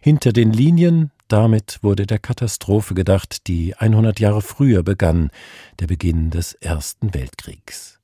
Hinter 0.00 0.32
den 0.32 0.52
Linien, 0.52 1.12
damit 1.28 1.78
wurde 1.82 2.04
der 2.04 2.18
Katastrophe 2.18 2.94
gedacht, 2.94 3.46
die 3.46 3.76
100 3.76 4.18
Jahre 4.18 4.42
früher 4.42 4.82
begann, 4.82 5.30
der 5.78 5.86
Beginn 5.86 6.30
des 6.30 6.54
Ersten 6.54 7.14
Weltkriegs. 7.14 8.00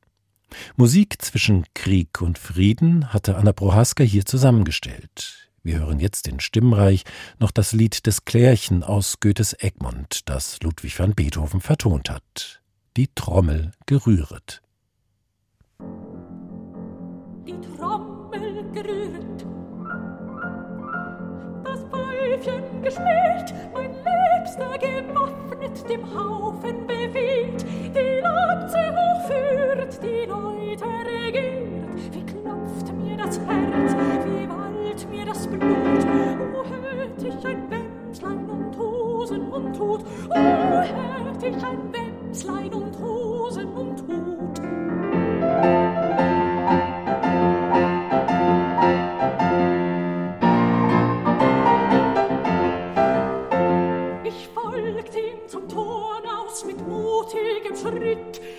Musik 0.76 1.20
zwischen 1.20 1.64
Krieg 1.74 2.22
und 2.22 2.38
Frieden 2.38 3.12
hatte 3.12 3.38
Anna 3.38 3.52
Prohaska 3.52 4.04
hier 4.04 4.24
zusammengestellt. 4.24 5.45
Wir 5.66 5.80
hören 5.80 5.98
jetzt 5.98 6.28
in 6.28 6.38
Stimmreich 6.38 7.02
noch 7.40 7.50
das 7.50 7.72
Lied 7.72 8.06
des 8.06 8.24
Klärchen 8.24 8.84
aus 8.84 9.18
Goethes 9.18 9.52
Egmont, 9.52 10.20
das 10.26 10.62
Ludwig 10.62 10.96
van 10.96 11.12
Beethoven 11.12 11.60
vertont 11.60 12.08
hat. 12.08 12.62
Die 12.96 13.08
Trommel 13.12 13.72
gerühret. 13.84 14.62
Die 17.48 17.60
Trommel 17.76 18.62
gerühret, 18.70 19.44
das 21.64 21.80
Pfeifchen 21.90 22.82
gespielt, 22.82 23.52
mein 23.74 23.90
Liebster 23.90 24.78
gewaffnet, 24.78 25.90
dem 25.90 26.06
Haufen 26.14 26.86
befiehlt, 26.86 27.66
die 27.92 28.20
Lanze 28.22 28.78
hochführt, 28.94 30.00
die 30.00 30.26
Leute 30.28 30.84
regiert, 30.84 31.75
wie 32.12 32.24
klopft 32.24 32.92
mir 32.94 33.16
das 33.16 33.38
Herz, 33.40 33.94
wie 33.94 34.46
quillt 34.96 35.10
mir 35.10 35.26
das 35.26 35.46
Blut. 35.46 35.62
O, 35.62 36.64
hätt 36.64 37.22
ich 37.22 37.46
ein 37.46 37.70
Wämslein 37.70 38.48
und 38.48 38.76
Hosen 38.78 39.48
und 39.48 39.78
Hut, 39.78 40.00
o, 40.30 40.34
hätt 40.34 41.42
ich 41.42 41.64
ein 41.64 41.92
Wämslein 41.92 42.72
und 42.72 42.98
Hosen 42.98 43.68
und 43.68 44.02
Hut. 44.02 44.60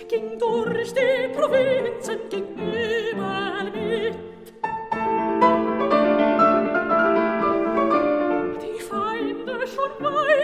Ging 0.08 0.38
durch 0.38 0.92
die 0.94 1.28
Provinzen, 1.34 2.18
ging 2.30 2.46
überall 2.56 3.70
mit. 3.70 4.28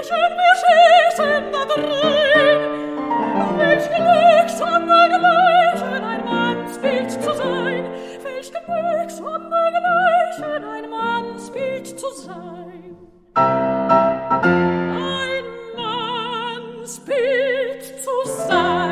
weichen 0.05 0.33
wir 0.39 0.55
schießen 0.61 1.45
da 1.53 1.65
drin. 1.65 2.61
Welch 3.59 3.89
Glück, 3.89 4.49
sondergleichen 4.51 6.05
ein 6.05 6.25
Mannsbild 6.25 7.11
zu 7.11 7.33
sein. 7.35 7.85
Welch 8.23 8.51
Glück, 8.51 9.11
sondergleichen 9.11 10.65
ein 10.65 10.91
Mannsbild 10.91 11.99
zu 11.99 12.11
sein. 12.15 12.97
Ein 13.35 13.85
Mannsbild 16.75 17.83
zu 18.03 18.31
sein. 18.49 18.84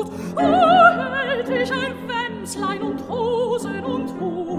Und 0.00 0.08
Hut, 0.08 0.12
oh, 0.36 1.14
hält 1.14 1.48
ich 1.48 1.72
ein 1.72 1.94
Wemslein 2.08 2.82
und 2.82 3.08
Hosen 3.08 3.84
und 3.84 4.20
Hut. 4.20 4.49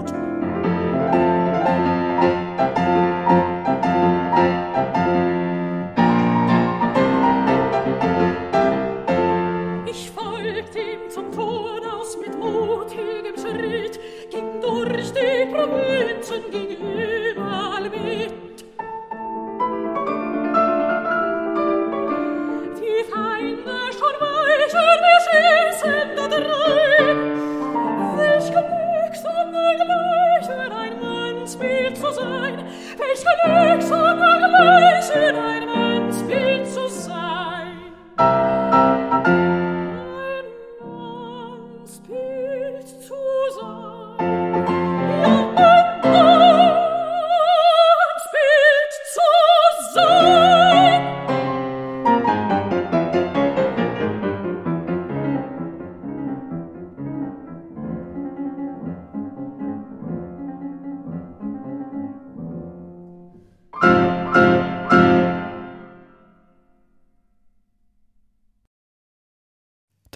Welch 33.24 33.78
Glück, 33.78 33.82
sondergleichen 33.82 35.51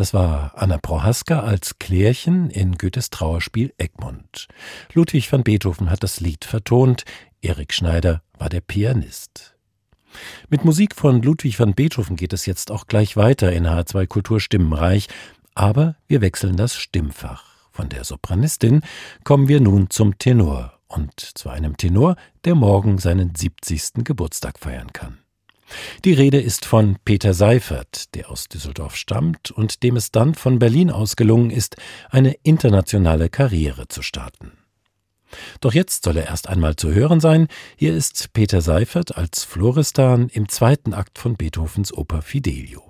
Das 0.06 0.14
war 0.14 0.52
Anna 0.54 0.78
Prohaska 0.78 1.40
als 1.40 1.80
Klärchen 1.80 2.48
in 2.50 2.78
Goethes 2.78 3.10
Trauerspiel 3.10 3.74
Egmont. 3.76 4.46
Ludwig 4.94 5.32
van 5.32 5.42
Beethoven 5.42 5.90
hat 5.90 6.04
das 6.04 6.20
Lied 6.20 6.44
vertont, 6.44 7.02
Erik 7.42 7.72
Schneider 7.72 8.22
war 8.38 8.48
der 8.48 8.60
Pianist. 8.60 9.56
Mit 10.48 10.64
Musik 10.64 10.94
von 10.94 11.22
Ludwig 11.22 11.58
van 11.58 11.74
Beethoven 11.74 12.14
geht 12.14 12.32
es 12.32 12.46
jetzt 12.46 12.70
auch 12.70 12.86
gleich 12.86 13.16
weiter 13.16 13.50
in 13.50 13.66
H2 13.66 14.06
Kultur 14.06 14.38
Stimmenreich, 14.38 15.08
aber 15.56 15.96
wir 16.06 16.20
wechseln 16.20 16.56
das 16.56 16.76
Stimmfach. 16.76 17.42
Von 17.72 17.88
der 17.88 18.04
Sopranistin 18.04 18.82
kommen 19.24 19.48
wir 19.48 19.58
nun 19.58 19.90
zum 19.90 20.18
Tenor 20.18 20.78
und 20.86 21.18
zu 21.18 21.48
einem 21.48 21.76
Tenor, 21.76 22.14
der 22.44 22.54
morgen 22.54 22.98
seinen 22.98 23.34
70. 23.34 24.04
Geburtstag 24.04 24.60
feiern 24.60 24.92
kann. 24.92 25.18
Die 26.04 26.12
Rede 26.12 26.40
ist 26.40 26.64
von 26.64 26.96
Peter 27.04 27.34
Seifert, 27.34 28.14
der 28.14 28.30
aus 28.30 28.48
Düsseldorf 28.48 28.96
stammt 28.96 29.50
und 29.50 29.82
dem 29.82 29.96
es 29.96 30.10
dann 30.10 30.34
von 30.34 30.58
Berlin 30.58 30.90
aus 30.90 31.16
gelungen 31.16 31.50
ist, 31.50 31.76
eine 32.10 32.34
internationale 32.42 33.28
Karriere 33.28 33.88
zu 33.88 34.02
starten. 34.02 34.52
Doch 35.60 35.74
jetzt 35.74 36.04
soll 36.04 36.16
er 36.18 36.26
erst 36.26 36.48
einmal 36.48 36.76
zu 36.76 36.92
hören 36.92 37.20
sein. 37.20 37.48
Hier 37.76 37.94
ist 37.94 38.32
Peter 38.32 38.60
Seifert 38.60 39.16
als 39.16 39.44
Floristan 39.44 40.28
im 40.28 40.48
zweiten 40.48 40.94
Akt 40.94 41.18
von 41.18 41.36
Beethovens 41.36 41.92
Oper 41.92 42.22
Fidelio. 42.22 42.82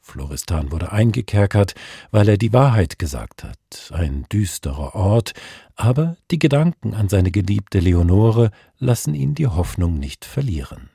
Floristan 0.00 0.70
wurde 0.70 0.92
eingekerkert, 0.92 1.74
weil 2.10 2.28
er 2.28 2.36
die 2.36 2.52
Wahrheit 2.52 2.98
gesagt 2.98 3.42
hat. 3.42 3.90
Ein 3.90 4.26
düsterer 4.30 4.94
Ort, 4.94 5.32
aber 5.76 6.16
die 6.30 6.38
Gedanken 6.38 6.94
an 6.94 7.08
seine 7.08 7.30
geliebte 7.30 7.80
Leonore 7.80 8.50
lassen 8.78 9.14
ihn 9.14 9.34
die 9.34 9.46
Hoffnung 9.46 9.98
nicht 9.98 10.26
verlieren. 10.26 10.90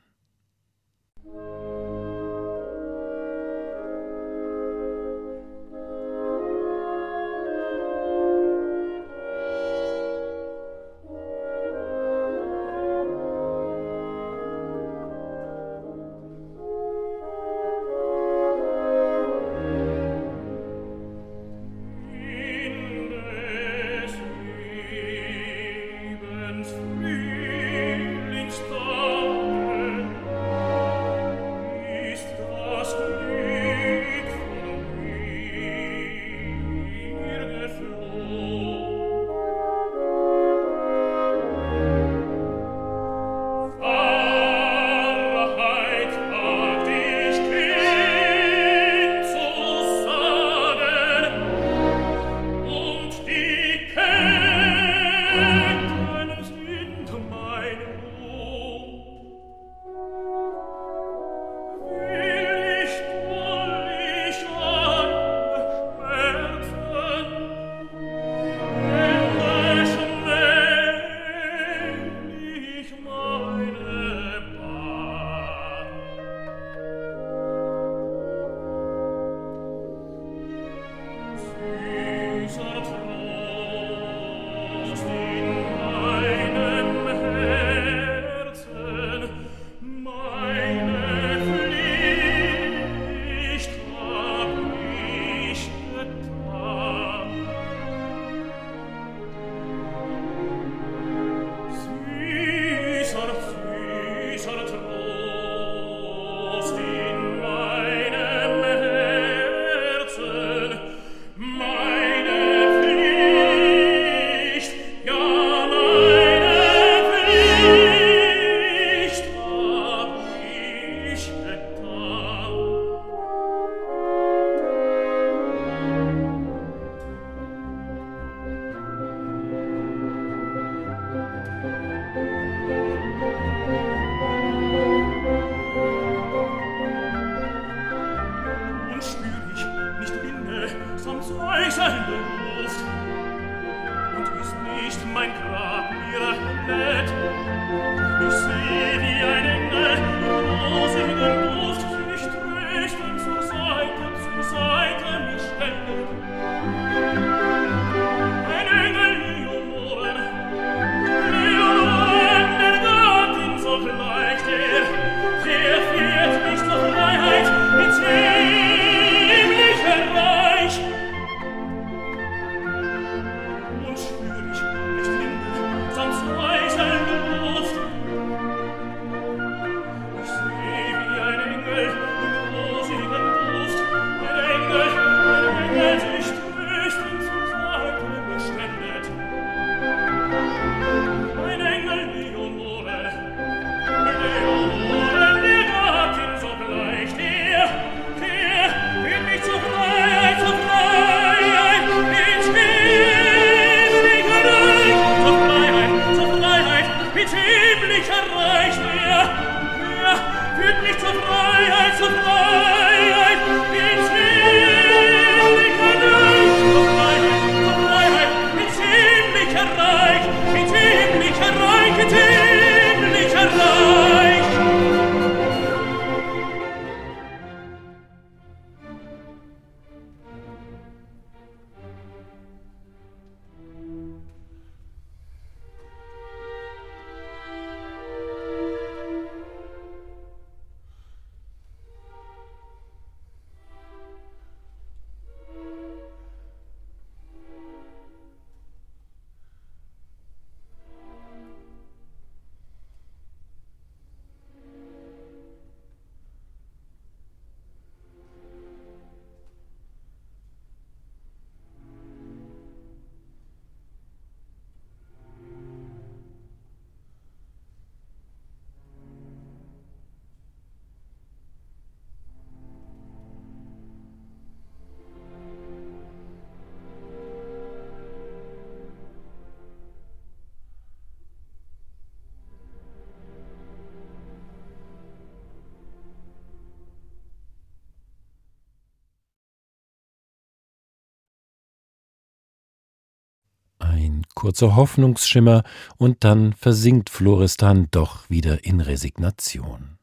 Kurzer 294.40 294.78
Hoffnungsschimmer 294.78 295.64
und 295.98 296.24
dann 296.24 296.54
versinkt 296.54 297.10
Florestan 297.10 297.90
doch 297.92 298.30
wieder 298.30 298.64
in 298.64 298.80
Resignation. 298.80 299.98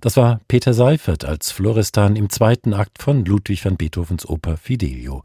Das 0.00 0.16
war 0.16 0.40
Peter 0.48 0.74
Seifert 0.74 1.24
als 1.24 1.52
Florestan 1.52 2.16
im 2.16 2.30
zweiten 2.30 2.74
Akt 2.74 3.00
von 3.00 3.24
Ludwig 3.24 3.64
van 3.64 3.76
Beethovens 3.76 4.28
Oper 4.28 4.56
Fidelio. 4.56 5.22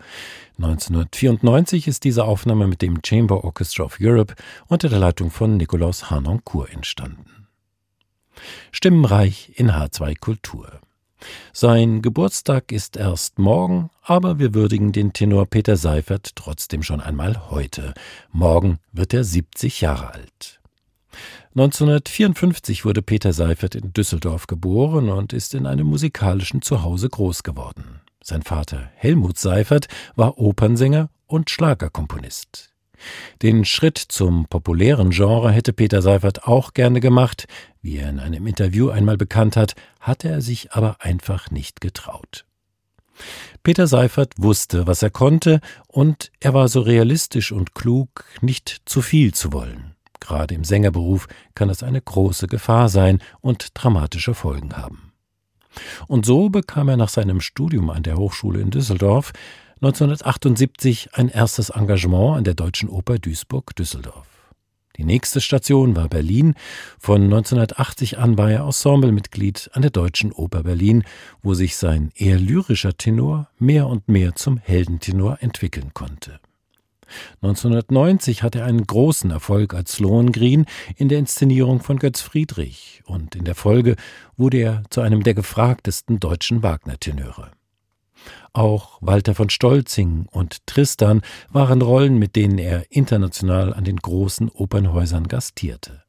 1994 0.60 1.88
ist 1.88 2.04
diese 2.04 2.24
Aufnahme 2.24 2.68
mit 2.68 2.84
dem 2.84 3.00
Chamber 3.04 3.44
Orchestra 3.44 3.84
of 3.84 3.98
Europe 4.00 4.36
unter 4.68 4.90
der 4.90 5.00
Leitung 5.00 5.32
von 5.32 5.58
Nikolaus 5.58 6.12
Harnoncourt 6.12 6.72
entstanden. 6.72 7.48
Stimmenreich 8.72 9.54
in 9.56 9.72
H2 9.72 10.20
Kultur. 10.20 10.82
Sein 11.54 12.02
Geburtstag 12.02 12.72
ist 12.72 12.98
erst 12.98 13.40
morgen, 13.40 13.90
aber 14.04 14.40
wir 14.40 14.54
würdigen 14.54 14.92
den 14.92 15.14
Tenor 15.14 15.46
Peter 15.46 15.78
Seifert 15.78 16.36
trotzdem 16.36 16.84
schon 16.84 17.02
einmal 17.02 17.50
heute. 17.50 17.94
Morgen 18.32 18.80
wird 18.92 19.14
er 19.14 19.24
70 19.24 19.82
Jahre 19.82 20.14
alt. 20.14 20.60
1954 21.56 22.84
wurde 22.84 23.02
Peter 23.02 23.32
Seifert 23.32 23.76
in 23.76 23.94
Düsseldorf 23.94 24.48
geboren 24.48 25.10
und 25.10 25.32
ist 25.32 25.54
in 25.54 25.66
einem 25.66 25.88
musikalischen 25.88 26.62
Zuhause 26.62 27.10
groß 27.10 27.44
geworden. 27.44 28.02
Sein 28.22 28.42
Vater 28.42 28.90
Helmut 28.96 29.40
Seifert 29.40 29.88
war 30.16 30.38
Opernsänger 30.38 31.10
und 31.28 31.50
Schlagerkomponist. 31.50 32.75
Den 33.42 33.66
Schritt 33.66 33.98
zum 33.98 34.46
populären 34.46 35.12
Genre 35.12 35.52
hätte 35.52 35.74
Peter 35.74 36.02
Seifert 36.02 36.48
auch 36.48 36.74
gerne 36.74 37.00
gemacht, 37.00 37.48
wie 37.82 37.98
er 37.98 38.10
in 38.10 38.20
einem 38.20 38.48
Interview 38.48 38.90
einmal 38.90 39.18
bekannt 39.18 39.56
hat, 39.56 39.76
hatte 40.00 40.30
er 40.30 40.42
sich 40.42 40.72
aber 40.74 40.98
einfach 41.00 41.52
nicht 41.52 41.82
getraut. 41.82 42.46
Peter 43.64 43.88
Seifert 43.88 44.34
wusste, 44.38 44.88
was 44.88 45.02
er 45.02 45.10
konnte, 45.10 45.62
und 45.88 46.32
er 46.40 46.54
war 46.54 46.68
so 46.68 46.82
realistisch 46.82 47.52
und 47.52 47.74
klug, 47.74 48.26
nicht 48.42 48.82
zu 48.86 49.02
viel 49.02 49.34
zu 49.34 49.54
wollen. 49.54 49.96
Gerade 50.20 50.56
im 50.56 50.64
Sängerberuf 50.64 51.28
kann 51.54 51.70
es 51.70 51.84
eine 51.84 52.02
große 52.02 52.48
Gefahr 52.48 52.90
sein 52.90 53.20
und 53.42 53.70
dramatische 53.74 54.34
Folgen 54.34 54.76
haben. 54.76 55.14
Und 56.08 56.26
so 56.26 56.50
bekam 56.50 56.90
er 56.90 56.98
nach 56.98 57.10
seinem 57.10 57.42
Studium 57.42 57.90
an 57.90 58.04
der 58.04 58.18
Hochschule 58.18 58.60
in 58.60 58.72
Düsseldorf 58.72 59.34
1978 59.82 61.10
ein 61.14 61.28
erstes 61.28 61.70
Engagement 61.70 62.38
an 62.38 62.44
der 62.46 62.54
Deutschen 62.54 62.88
Oper 62.88 63.20
Duisburg-Düsseldorf. 63.20 64.26
Die 64.98 65.04
nächste 65.04 65.42
Station 65.42 65.98
war 65.98 66.08
Berlin. 66.08 66.56
Von 66.98 67.24
1980 67.24 68.18
an 68.18 68.38
war 68.38 68.52
er 68.52 68.64
Ensemblemitglied 68.64 69.70
an 69.74 69.82
der 69.82 69.92
Deutschen 69.92 70.32
Oper 70.32 70.64
Berlin, 70.64 71.04
wo 71.44 71.54
sich 71.54 71.76
sein 71.76 72.12
eher 72.16 72.40
lyrischer 72.40 72.96
Tenor 72.96 73.50
mehr 73.60 73.88
und 73.88 74.08
mehr 74.08 74.36
zum 74.36 74.58
Heldentenor 74.58 75.40
entwickeln 75.42 75.92
konnte. 75.94 76.40
1990 77.42 78.44
hatte 78.44 78.60
er 78.60 78.66
einen 78.66 78.88
großen 78.88 79.30
Erfolg 79.30 79.74
als 79.74 80.00
Lohengrin 80.00 80.66
in 80.96 81.10
der 81.10 81.20
Inszenierung 81.20 81.82
von 81.82 82.00
Götz 82.00 82.22
Friedrich 82.22 83.04
und 83.06 83.36
in 83.36 83.44
der 83.44 83.56
Folge 83.56 83.98
wurde 84.38 84.58
er 84.58 84.84
zu 84.90 85.02
einem 85.02 85.22
der 85.24 85.34
gefragtesten 85.34 86.20
deutschen 86.20 86.64
Wagner-Tenöre. 86.64 87.52
Auch 88.54 88.98
Walter 89.02 89.36
von 89.36 89.50
Stolzing 89.50 90.28
und 90.32 90.66
Tristan 90.66 91.22
waren 91.50 91.82
Rollen, 91.82 92.18
mit 92.18 92.36
denen 92.36 92.58
er 92.58 92.86
international 92.90 93.74
an 93.74 93.84
den 93.84 93.98
großen 93.98 94.50
Opernhäusern 94.50 95.28
gastierte. 95.28 96.04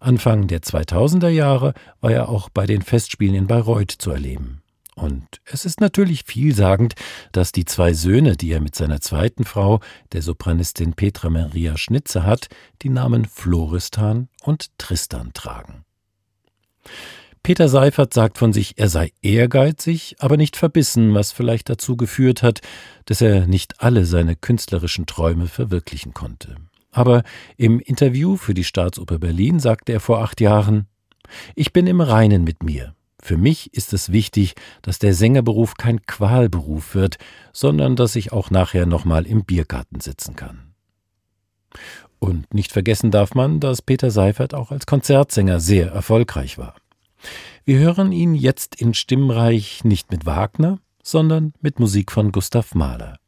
Anfang 0.00 0.46
der 0.46 0.60
2000er 0.60 1.28
Jahre 1.28 1.74
war 2.00 2.10
er 2.10 2.28
auch 2.28 2.48
bei 2.48 2.66
den 2.66 2.82
Festspielen 2.82 3.34
in 3.34 3.46
Bayreuth 3.46 3.92
zu 3.92 4.10
erleben. 4.10 4.62
Und 4.94 5.40
es 5.44 5.64
ist 5.64 5.80
natürlich 5.80 6.24
vielsagend, 6.24 6.94
dass 7.30 7.52
die 7.52 7.64
zwei 7.64 7.92
Söhne, 7.92 8.36
die 8.36 8.50
er 8.50 8.60
mit 8.60 8.74
seiner 8.74 9.00
zweiten 9.00 9.44
Frau, 9.44 9.80
der 10.12 10.22
Sopranistin 10.22 10.94
Petra 10.94 11.30
Maria 11.30 11.76
Schnitze 11.76 12.24
hat, 12.24 12.48
die 12.82 12.88
Namen 12.88 13.24
Floristan 13.24 14.28
und 14.42 14.76
Tristan 14.76 15.32
tragen. 15.34 15.84
Peter 17.42 17.68
Seifert 17.68 18.12
sagt 18.14 18.38
von 18.38 18.52
sich, 18.52 18.78
er 18.78 18.88
sei 18.88 19.12
ehrgeizig, 19.22 20.16
aber 20.18 20.36
nicht 20.36 20.56
verbissen, 20.56 21.14
was 21.14 21.32
vielleicht 21.32 21.68
dazu 21.68 21.96
geführt 21.96 22.42
hat, 22.42 22.60
dass 23.06 23.20
er 23.20 23.46
nicht 23.46 23.80
alle 23.82 24.04
seine 24.04 24.36
künstlerischen 24.36 25.06
Träume 25.06 25.46
verwirklichen 25.46 26.14
konnte. 26.14 26.56
Aber 26.90 27.22
im 27.56 27.80
Interview 27.80 28.36
für 28.36 28.54
die 28.54 28.64
Staatsoper 28.64 29.18
Berlin 29.18 29.60
sagte 29.60 29.92
er 29.92 30.00
vor 30.00 30.20
acht 30.20 30.40
Jahren, 30.40 30.86
ich 31.54 31.72
bin 31.72 31.86
im 31.86 32.00
Reinen 32.00 32.44
mit 32.44 32.62
mir. 32.62 32.94
Für 33.20 33.36
mich 33.36 33.74
ist 33.74 33.92
es 33.92 34.12
wichtig, 34.12 34.54
dass 34.82 34.98
der 34.98 35.12
Sängerberuf 35.12 35.74
kein 35.74 36.02
Qualberuf 36.06 36.94
wird, 36.94 37.18
sondern 37.52 37.96
dass 37.96 38.16
ich 38.16 38.32
auch 38.32 38.50
nachher 38.50 38.86
nochmal 38.86 39.26
im 39.26 39.44
Biergarten 39.44 40.00
sitzen 40.00 40.36
kann. 40.36 40.72
Und 42.18 42.52
nicht 42.54 42.72
vergessen 42.72 43.10
darf 43.10 43.34
man, 43.34 43.60
dass 43.60 43.82
Peter 43.82 44.10
Seifert 44.10 44.54
auch 44.54 44.70
als 44.70 44.86
Konzertsänger 44.86 45.60
sehr 45.60 45.90
erfolgreich 45.90 46.58
war. 46.58 46.74
Wir 47.64 47.78
hören 47.78 48.12
ihn 48.12 48.34
jetzt 48.34 48.76
in 48.76 48.94
Stimmreich 48.94 49.84
nicht 49.84 50.10
mit 50.10 50.26
Wagner, 50.26 50.78
sondern 51.02 51.52
mit 51.60 51.80
Musik 51.80 52.12
von 52.12 52.32
Gustav 52.32 52.74
Mahler. 52.74 53.18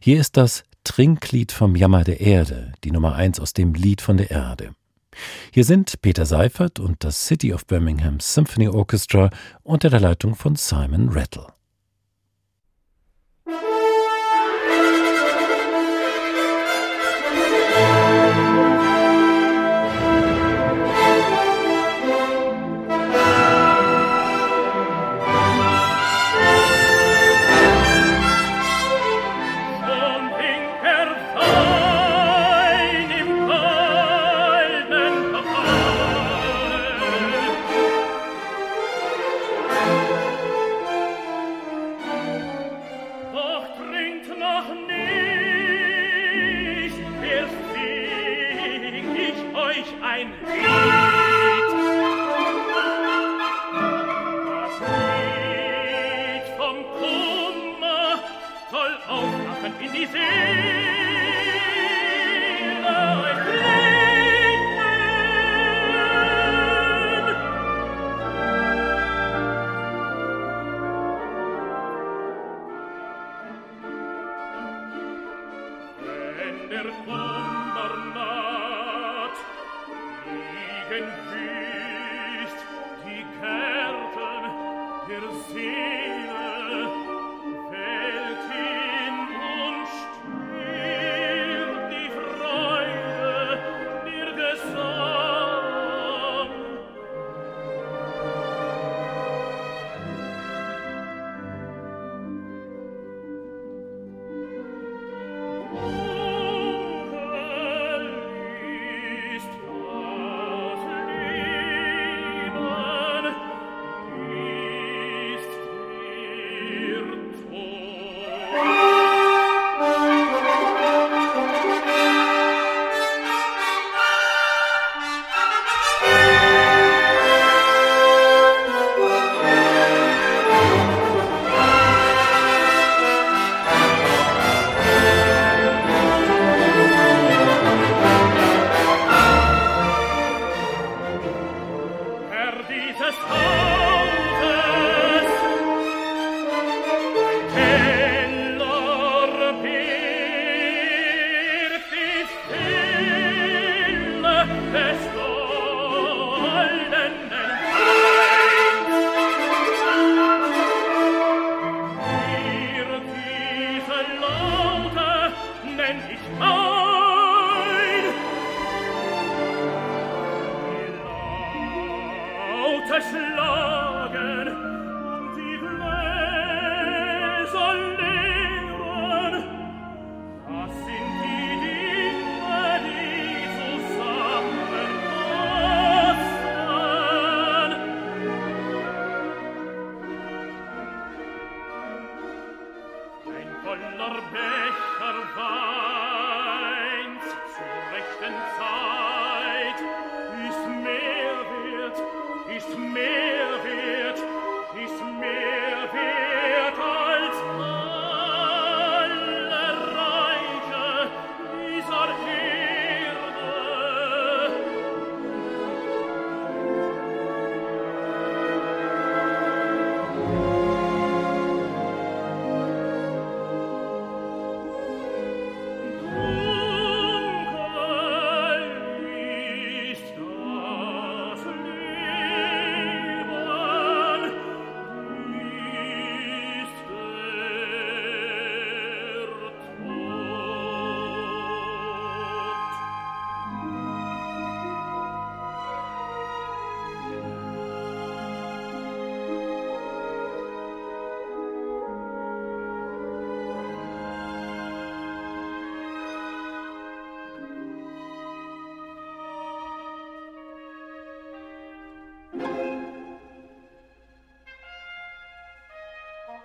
Hier 0.00 0.20
ist 0.20 0.36
das 0.36 0.64
Trinklied 0.84 1.52
vom 1.52 1.76
Jammer 1.76 2.04
der 2.04 2.20
Erde, 2.20 2.72
die 2.84 2.90
Nummer 2.90 3.14
eins 3.14 3.40
aus 3.40 3.52
dem 3.52 3.74
Lied 3.74 4.00
von 4.02 4.16
der 4.16 4.30
Erde. 4.30 4.74
Hier 5.52 5.64
sind 5.64 6.02
Peter 6.02 6.26
Seifert 6.26 6.78
und 6.78 7.04
das 7.04 7.26
City 7.26 7.54
of 7.54 7.66
Birmingham 7.66 8.20
Symphony 8.20 8.68
Orchestra 8.68 9.30
unter 9.62 9.90
der 9.90 10.00
Leitung 10.00 10.34
von 10.34 10.56
Simon 10.56 11.08
Rattle. 11.08 11.53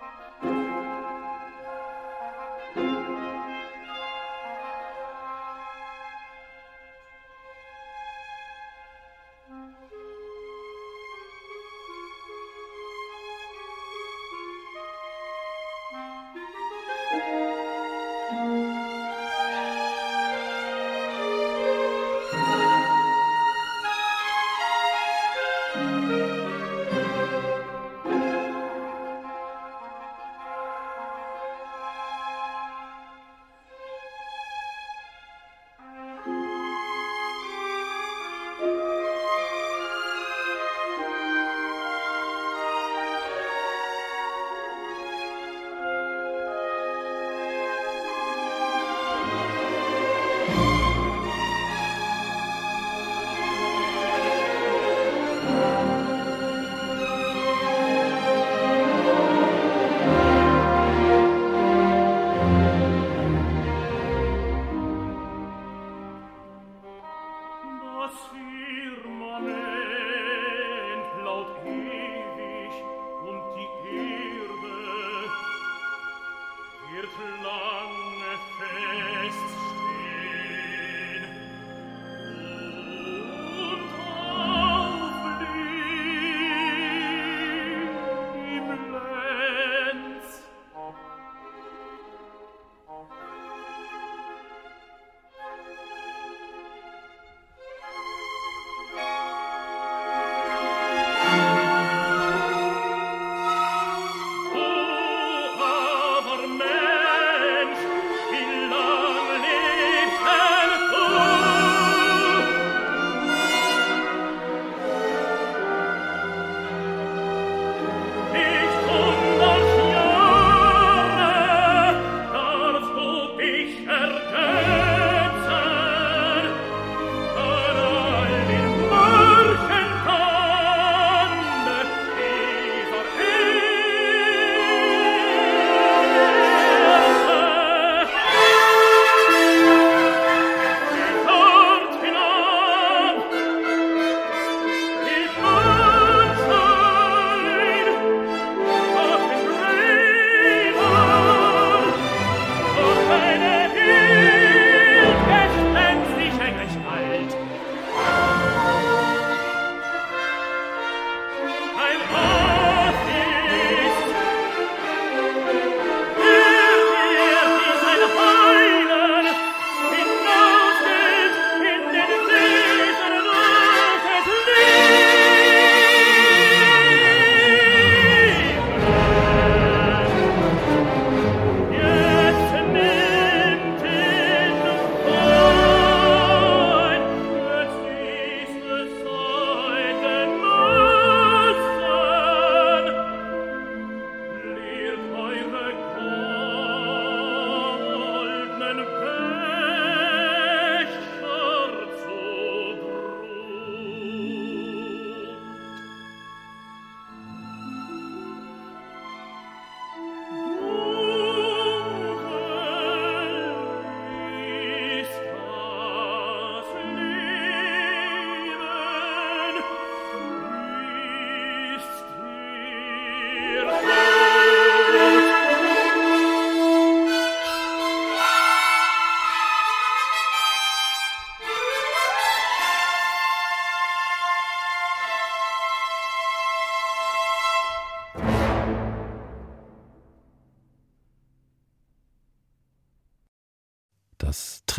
Música 0.00 1.09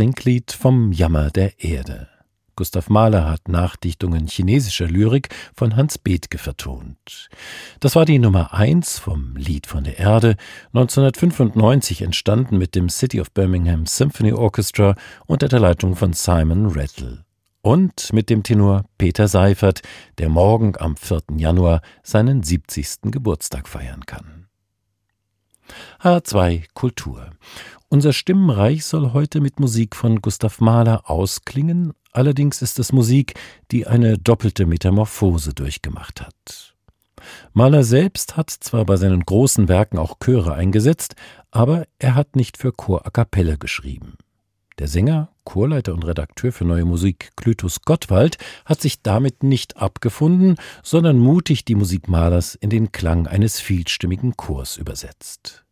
Trinklied 0.01 0.51
vom 0.51 0.91
Jammer 0.91 1.29
der 1.29 1.63
Erde. 1.63 2.07
Gustav 2.55 2.89
Mahler 2.89 3.29
hat 3.29 3.47
Nachdichtungen 3.47 4.25
chinesischer 4.25 4.87
Lyrik 4.87 5.29
von 5.55 5.75
Hans 5.75 5.99
Bethke 5.99 6.39
vertont. 6.39 7.29
Das 7.81 7.95
war 7.95 8.05
die 8.05 8.17
Nummer 8.17 8.51
eins 8.51 8.97
vom 8.97 9.35
Lied 9.35 9.67
von 9.67 9.83
der 9.83 9.99
Erde, 9.99 10.37
1995 10.73 12.01
entstanden 12.01 12.57
mit 12.57 12.73
dem 12.73 12.89
City 12.89 13.21
of 13.21 13.31
Birmingham 13.31 13.85
Symphony 13.85 14.33
Orchestra 14.33 14.95
unter 15.27 15.47
der 15.47 15.59
Leitung 15.59 15.95
von 15.95 16.13
Simon 16.13 16.65
Rattle. 16.71 17.23
Und 17.61 18.11
mit 18.11 18.31
dem 18.31 18.41
Tenor 18.41 18.85
Peter 18.97 19.27
Seifert, 19.27 19.83
der 20.17 20.29
morgen 20.29 20.73
am 20.79 20.97
4. 20.97 21.21
Januar 21.37 21.83
seinen 22.01 22.41
70. 22.41 23.11
Geburtstag 23.11 23.67
feiern 23.67 24.07
kann. 24.07 24.47
H2 26.01 26.65
Kultur. 26.73 27.29
Unser 27.93 28.13
Stimmenreich 28.13 28.85
soll 28.85 29.11
heute 29.11 29.41
mit 29.41 29.59
Musik 29.59 29.97
von 29.97 30.21
Gustav 30.21 30.61
Mahler 30.61 31.09
ausklingen, 31.09 31.91
allerdings 32.13 32.61
ist 32.61 32.79
es 32.79 32.93
Musik, 32.93 33.33
die 33.69 33.85
eine 33.85 34.17
doppelte 34.17 34.65
Metamorphose 34.65 35.53
durchgemacht 35.53 36.21
hat. 36.21 36.73
Mahler 37.51 37.83
selbst 37.83 38.37
hat 38.37 38.49
zwar 38.49 38.85
bei 38.85 38.95
seinen 38.95 39.19
großen 39.19 39.67
Werken 39.67 39.97
auch 39.97 40.19
Chöre 40.23 40.53
eingesetzt, 40.53 41.15
aber 41.51 41.85
er 41.99 42.15
hat 42.15 42.37
nicht 42.37 42.57
für 42.57 42.71
Chor 42.71 43.05
a 43.05 43.09
cappella 43.09 43.57
geschrieben. 43.57 44.13
Der 44.79 44.87
Sänger, 44.87 45.27
Chorleiter 45.43 45.93
und 45.93 46.05
Redakteur 46.05 46.53
für 46.53 46.63
Neue 46.63 46.85
Musik 46.85 47.31
Clytus 47.35 47.81
Gottwald 47.81 48.37
hat 48.63 48.79
sich 48.79 49.01
damit 49.01 49.43
nicht 49.43 49.75
abgefunden, 49.75 50.55
sondern 50.81 51.19
mutig 51.19 51.65
die 51.65 51.75
Musik 51.75 52.07
Mahlers 52.07 52.55
in 52.55 52.69
den 52.69 52.93
Klang 52.93 53.27
eines 53.27 53.59
vielstimmigen 53.59 54.37
Chors 54.37 54.77
übersetzt. 54.77 55.65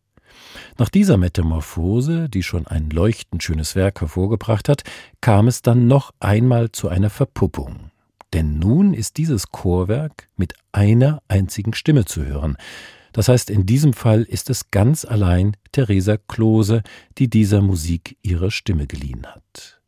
Nach 0.78 0.88
dieser 0.88 1.16
Metamorphose, 1.16 2.28
die 2.28 2.42
schon 2.42 2.66
ein 2.66 2.90
leuchtend 2.90 3.42
schönes 3.42 3.76
Werk 3.76 4.00
hervorgebracht 4.00 4.68
hat, 4.68 4.82
kam 5.20 5.48
es 5.48 5.62
dann 5.62 5.86
noch 5.86 6.12
einmal 6.20 6.72
zu 6.72 6.88
einer 6.88 7.10
Verpuppung. 7.10 7.90
Denn 8.32 8.58
nun 8.58 8.94
ist 8.94 9.16
dieses 9.16 9.50
Chorwerk 9.50 10.28
mit 10.36 10.54
einer 10.72 11.22
einzigen 11.28 11.74
Stimme 11.74 12.04
zu 12.04 12.24
hören. 12.24 12.56
Das 13.12 13.28
heißt, 13.28 13.50
in 13.50 13.66
diesem 13.66 13.92
Fall 13.92 14.22
ist 14.22 14.50
es 14.50 14.70
ganz 14.70 15.04
allein 15.04 15.56
Theresa 15.72 16.16
Klose, 16.16 16.82
die 17.18 17.28
dieser 17.28 17.60
Musik 17.60 18.16
ihre 18.22 18.50
Stimme 18.50 18.86
geliehen 18.86 19.26
hat. 19.26 19.80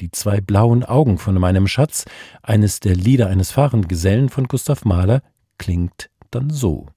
Die 0.00 0.10
zwei 0.10 0.40
blauen 0.40 0.84
Augen 0.84 1.16
von 1.16 1.36
meinem 1.36 1.68
Schatz, 1.68 2.04
eines 2.42 2.80
der 2.80 2.96
Lieder 2.96 3.28
eines 3.28 3.52
Fahrengesellen 3.52 4.28
von 4.28 4.46
Gustav 4.46 4.84
Mahler, 4.84 5.22
klingt 5.58 6.10
dann 6.30 6.50
so. 6.50 6.88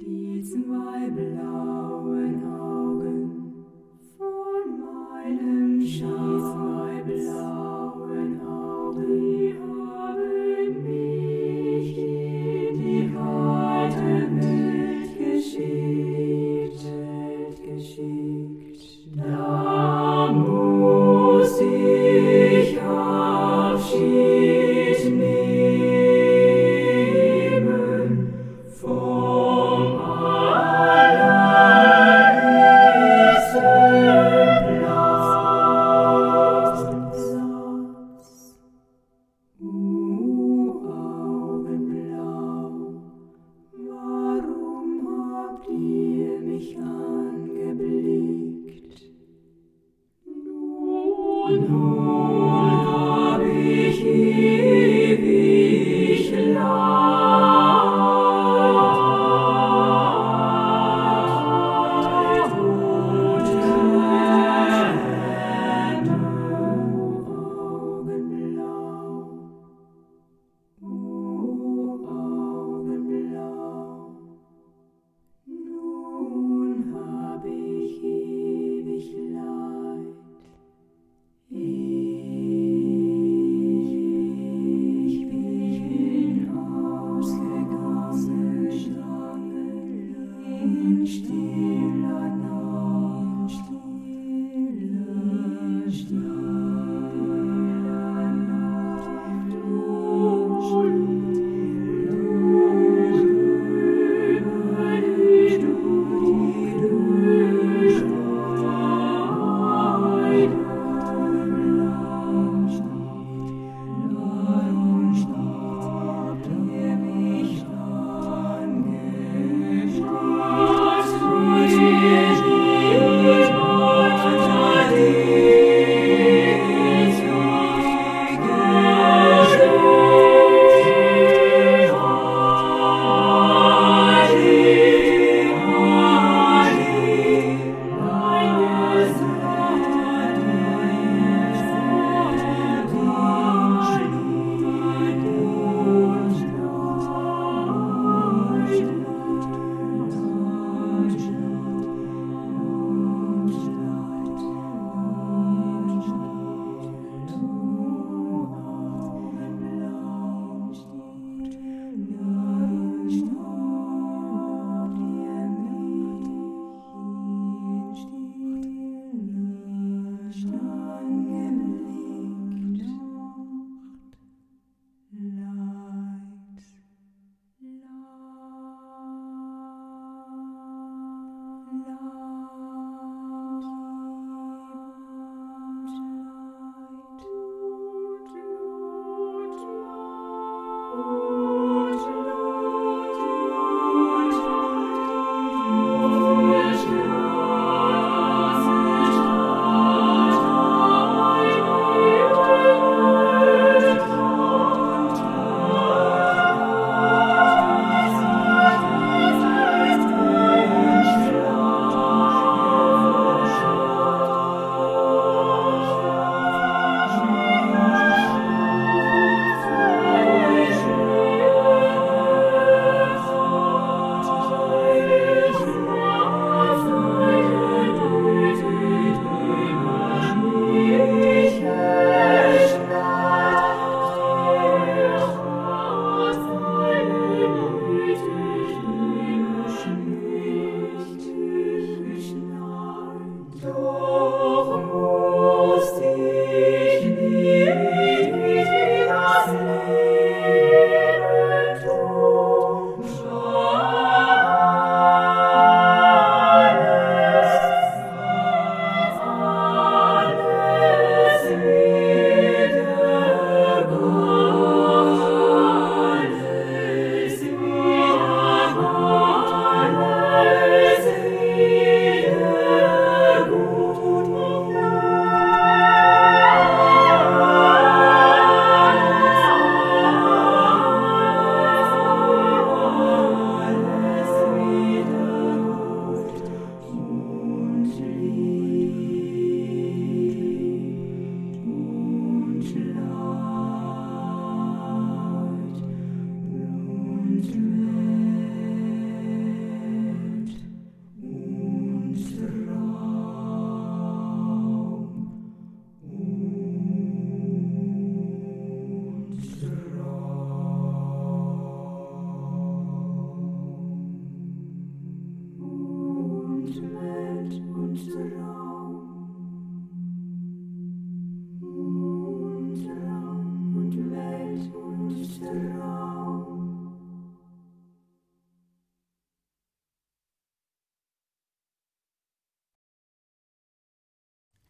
Die 0.00 0.40
zwei 0.42 1.10
blauen 1.10 2.42
Augen. 2.42 3.66
Von 4.16 4.80
meinem 4.80 5.80
Schatz, 5.86 6.54
zwei 6.54 7.02
blauen 7.04 8.40
Augen, 8.40 9.06
die 9.06 9.54
haben 9.60 10.82
mich 10.82 11.98
in 11.98 12.78
die 12.78 13.04
harte 13.14 14.10
Welt 14.36 15.10
geschickt, 15.18 16.82
geschickt. 17.62 18.82
Da 19.16 19.59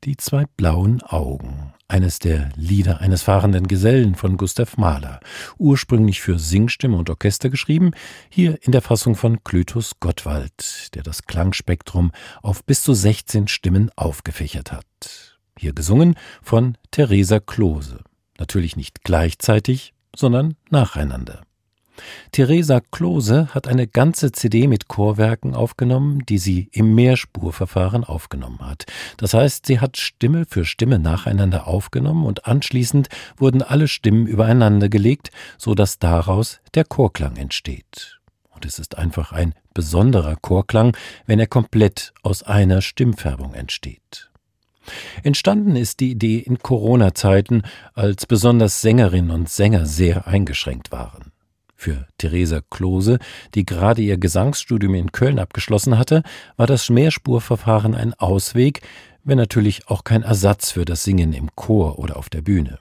Die 0.04 0.16
zwei 0.16 0.46
blauen 0.56 1.02
Augen, 1.02 1.74
eines 1.86 2.20
der 2.20 2.48
Lieder 2.56 3.02
eines 3.02 3.22
fahrenden 3.22 3.68
Gesellen 3.68 4.14
von 4.14 4.38
Gustav 4.38 4.78
Mahler, 4.78 5.20
ursprünglich 5.58 6.22
für 6.22 6.38
Singstimme 6.38 6.96
und 6.96 7.10
Orchester 7.10 7.50
geschrieben, 7.50 7.90
hier 8.30 8.58
in 8.62 8.72
der 8.72 8.80
Fassung 8.80 9.14
von 9.14 9.44
Clytus 9.44 10.00
Gottwald, 10.00 10.94
der 10.94 11.02
das 11.02 11.24
Klangspektrum 11.24 12.12
auf 12.40 12.64
bis 12.64 12.82
zu 12.82 12.94
16 12.94 13.46
Stimmen 13.48 13.90
aufgefächert 13.94 14.72
hat. 14.72 15.38
Hier 15.58 15.74
gesungen 15.74 16.14
von 16.40 16.78
Theresa 16.92 17.38
Klose. 17.38 18.02
Natürlich 18.38 18.76
nicht 18.76 19.04
gleichzeitig, 19.04 19.92
sondern 20.16 20.54
nacheinander. 20.70 21.42
Theresa 22.32 22.80
Klose 22.90 23.48
hat 23.54 23.68
eine 23.68 23.86
ganze 23.86 24.32
CD 24.32 24.66
mit 24.66 24.88
Chorwerken 24.88 25.54
aufgenommen, 25.54 26.24
die 26.26 26.38
sie 26.38 26.68
im 26.72 26.94
Mehrspurverfahren 26.94 28.04
aufgenommen 28.04 28.60
hat. 28.60 28.86
Das 29.16 29.34
heißt, 29.34 29.66
sie 29.66 29.80
hat 29.80 29.96
Stimme 29.96 30.44
für 30.48 30.64
Stimme 30.64 30.98
nacheinander 30.98 31.66
aufgenommen 31.66 32.24
und 32.26 32.46
anschließend 32.46 33.08
wurden 33.36 33.62
alle 33.62 33.88
Stimmen 33.88 34.26
übereinander 34.26 34.88
gelegt, 34.88 35.30
so 35.58 35.74
dass 35.74 35.98
daraus 35.98 36.60
der 36.74 36.84
Chorklang 36.84 37.36
entsteht. 37.36 38.20
Und 38.50 38.64
es 38.64 38.78
ist 38.78 38.98
einfach 38.98 39.32
ein 39.32 39.54
besonderer 39.72 40.36
Chorklang, 40.36 40.96
wenn 41.26 41.40
er 41.40 41.46
komplett 41.46 42.12
aus 42.22 42.42
einer 42.42 42.82
Stimmfärbung 42.82 43.54
entsteht. 43.54 44.30
Entstanden 45.22 45.76
ist 45.76 46.00
die 46.00 46.10
Idee 46.10 46.38
in 46.38 46.58
Corona-Zeiten, 46.58 47.62
als 47.94 48.26
besonders 48.26 48.80
Sängerinnen 48.80 49.30
und 49.30 49.48
Sänger 49.48 49.86
sehr 49.86 50.26
eingeschränkt 50.26 50.92
waren. 50.92 51.32
Für 51.80 52.06
Theresa 52.18 52.60
Klose, 52.68 53.18
die 53.54 53.64
gerade 53.64 54.02
ihr 54.02 54.18
Gesangsstudium 54.18 54.94
in 54.94 55.12
Köln 55.12 55.38
abgeschlossen 55.38 55.96
hatte, 55.96 56.22
war 56.58 56.66
das 56.66 56.90
Mehrspurverfahren 56.90 57.94
ein 57.94 58.12
Ausweg, 58.12 58.82
wenn 59.24 59.38
natürlich 59.38 59.88
auch 59.88 60.04
kein 60.04 60.22
Ersatz 60.22 60.72
für 60.72 60.84
das 60.84 61.04
Singen 61.04 61.32
im 61.32 61.48
Chor 61.56 61.98
oder 61.98 62.18
auf 62.18 62.28
der 62.28 62.42
Bühne. 62.42 62.80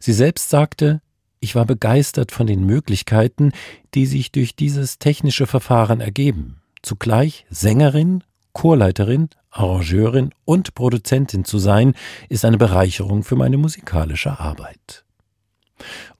Sie 0.00 0.14
selbst 0.14 0.48
sagte, 0.48 1.02
ich 1.38 1.54
war 1.54 1.66
begeistert 1.66 2.32
von 2.32 2.46
den 2.46 2.64
Möglichkeiten, 2.64 3.52
die 3.92 4.06
sich 4.06 4.32
durch 4.32 4.56
dieses 4.56 4.98
technische 4.98 5.46
Verfahren 5.46 6.00
ergeben. 6.00 6.62
Zugleich 6.80 7.44
Sängerin, 7.50 8.24
Chorleiterin, 8.54 9.28
Arrangeurin 9.50 10.30
und 10.46 10.74
Produzentin 10.74 11.44
zu 11.44 11.58
sein, 11.58 11.92
ist 12.30 12.46
eine 12.46 12.56
Bereicherung 12.56 13.22
für 13.22 13.36
meine 13.36 13.58
musikalische 13.58 14.40
Arbeit. 14.40 15.03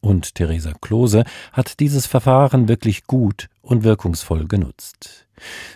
Und 0.01 0.35
Theresa 0.35 0.73
Klose 0.81 1.25
hat 1.53 1.81
dieses 1.81 2.07
Verfahren 2.07 2.69
wirklich 2.69 3.07
gut 3.07 3.49
und 3.63 3.85
wirkungsvoll 3.85 4.47
genutzt. 4.47 5.27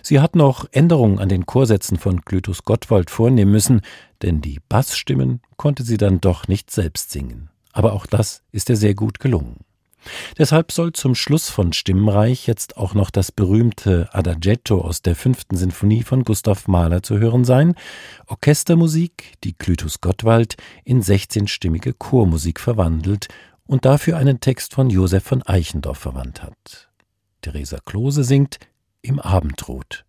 Sie 0.02 0.20
hat 0.20 0.36
noch 0.36 0.66
Änderungen 0.72 1.18
an 1.18 1.28
den 1.28 1.46
Chorsätzen 1.46 1.98
von 1.98 2.20
Glytus 2.20 2.64
Gottwald 2.64 3.10
vornehmen 3.10 3.52
müssen, 3.52 3.80
denn 4.22 4.40
die 4.40 4.60
Bassstimmen 4.68 5.40
konnte 5.56 5.82
sie 5.82 5.96
dann 5.96 6.20
doch 6.20 6.48
nicht 6.48 6.70
selbst 6.70 7.10
singen. 7.10 7.50
Aber 7.72 7.92
auch 7.92 8.06
das 8.06 8.42
ist 8.52 8.68
ihr 8.68 8.76
sehr 8.76 8.94
gut 8.94 9.20
gelungen. 9.20 9.64
Deshalb 10.38 10.72
soll 10.72 10.92
zum 10.92 11.14
Schluss 11.14 11.50
von 11.50 11.72
Stimmenreich 11.72 12.46
jetzt 12.46 12.76
auch 12.76 12.94
noch 12.94 13.10
das 13.10 13.32
berühmte 13.32 14.08
Adagetto 14.12 14.80
aus 14.80 15.02
der 15.02 15.16
fünften 15.16 15.56
Sinfonie 15.56 16.02
von 16.02 16.24
Gustav 16.24 16.68
Mahler 16.68 17.02
zu 17.02 17.18
hören 17.18 17.44
sein, 17.44 17.74
Orchestermusik, 18.26 19.34
die 19.44 19.52
Clytus 19.54 20.00
Gottwald 20.00 20.56
in 20.84 21.02
16-stimmige 21.02 21.94
Chormusik 21.98 22.60
verwandelt 22.60 23.28
und 23.68 23.84
dafür 23.84 24.16
einen 24.16 24.40
Text 24.40 24.74
von 24.74 24.90
Josef 24.90 25.22
von 25.22 25.42
Eichendorff 25.44 25.98
verwandt 25.98 26.42
hat. 26.42 26.90
Theresa 27.42 27.78
Klose 27.84 28.24
singt 28.24 28.58
Im 29.02 29.20
Abendrot. 29.20 30.04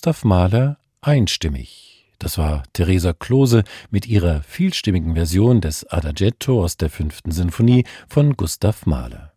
Gustav 0.00 0.24
Mahler 0.24 0.78
einstimmig. 1.02 2.06
Das 2.18 2.38
war 2.38 2.62
Theresa 2.72 3.12
Klose 3.12 3.64
mit 3.90 4.06
ihrer 4.06 4.42
vielstimmigen 4.44 5.14
Version 5.14 5.60
des 5.60 5.86
Adagietto 5.92 6.64
aus 6.64 6.78
der 6.78 6.88
fünften 6.88 7.32
Sinfonie 7.32 7.84
von 8.08 8.34
Gustav 8.34 8.86
Mahler. 8.86 9.34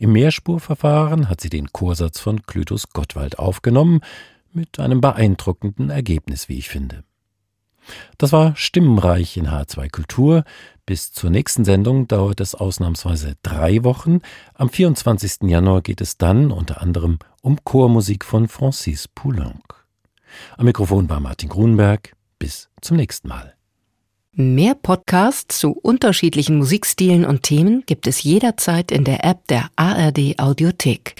Im 0.00 0.10
Mehrspurverfahren 0.10 1.28
hat 1.28 1.40
sie 1.40 1.50
den 1.50 1.72
Chorsatz 1.72 2.18
von 2.18 2.42
Clytus 2.42 2.88
Gottwald 2.88 3.38
aufgenommen, 3.38 4.00
mit 4.52 4.80
einem 4.80 5.00
beeindruckenden 5.00 5.90
Ergebnis, 5.90 6.48
wie 6.48 6.58
ich 6.58 6.68
finde. 6.68 7.04
Das 8.18 8.32
war 8.32 8.56
Stimmenreich 8.56 9.36
in 9.36 9.46
H2 9.46 9.88
Kultur. 9.92 10.42
Bis 10.86 11.10
zur 11.10 11.30
nächsten 11.30 11.64
Sendung 11.64 12.06
dauert 12.06 12.40
es 12.40 12.54
ausnahmsweise 12.54 13.34
drei 13.42 13.82
Wochen. 13.82 14.20
Am 14.54 14.70
24. 14.70 15.42
Januar 15.42 15.82
geht 15.82 16.00
es 16.00 16.16
dann 16.16 16.52
unter 16.52 16.80
anderem 16.80 17.18
um 17.42 17.58
Chormusik 17.64 18.24
von 18.24 18.46
Francis 18.46 19.08
Poulenc. 19.08 19.84
Am 20.56 20.64
Mikrofon 20.64 21.08
war 21.10 21.18
Martin 21.20 21.48
Grunberg. 21.48 22.14
Bis 22.38 22.68
zum 22.80 22.98
nächsten 22.98 23.28
Mal. 23.28 23.54
Mehr 24.32 24.74
Podcasts 24.74 25.58
zu 25.58 25.72
unterschiedlichen 25.72 26.58
Musikstilen 26.58 27.24
und 27.24 27.42
Themen 27.42 27.84
gibt 27.86 28.06
es 28.06 28.22
jederzeit 28.22 28.92
in 28.92 29.04
der 29.04 29.24
App 29.24 29.46
der 29.48 29.70
ARD 29.76 30.38
Audiothek. 30.38 31.14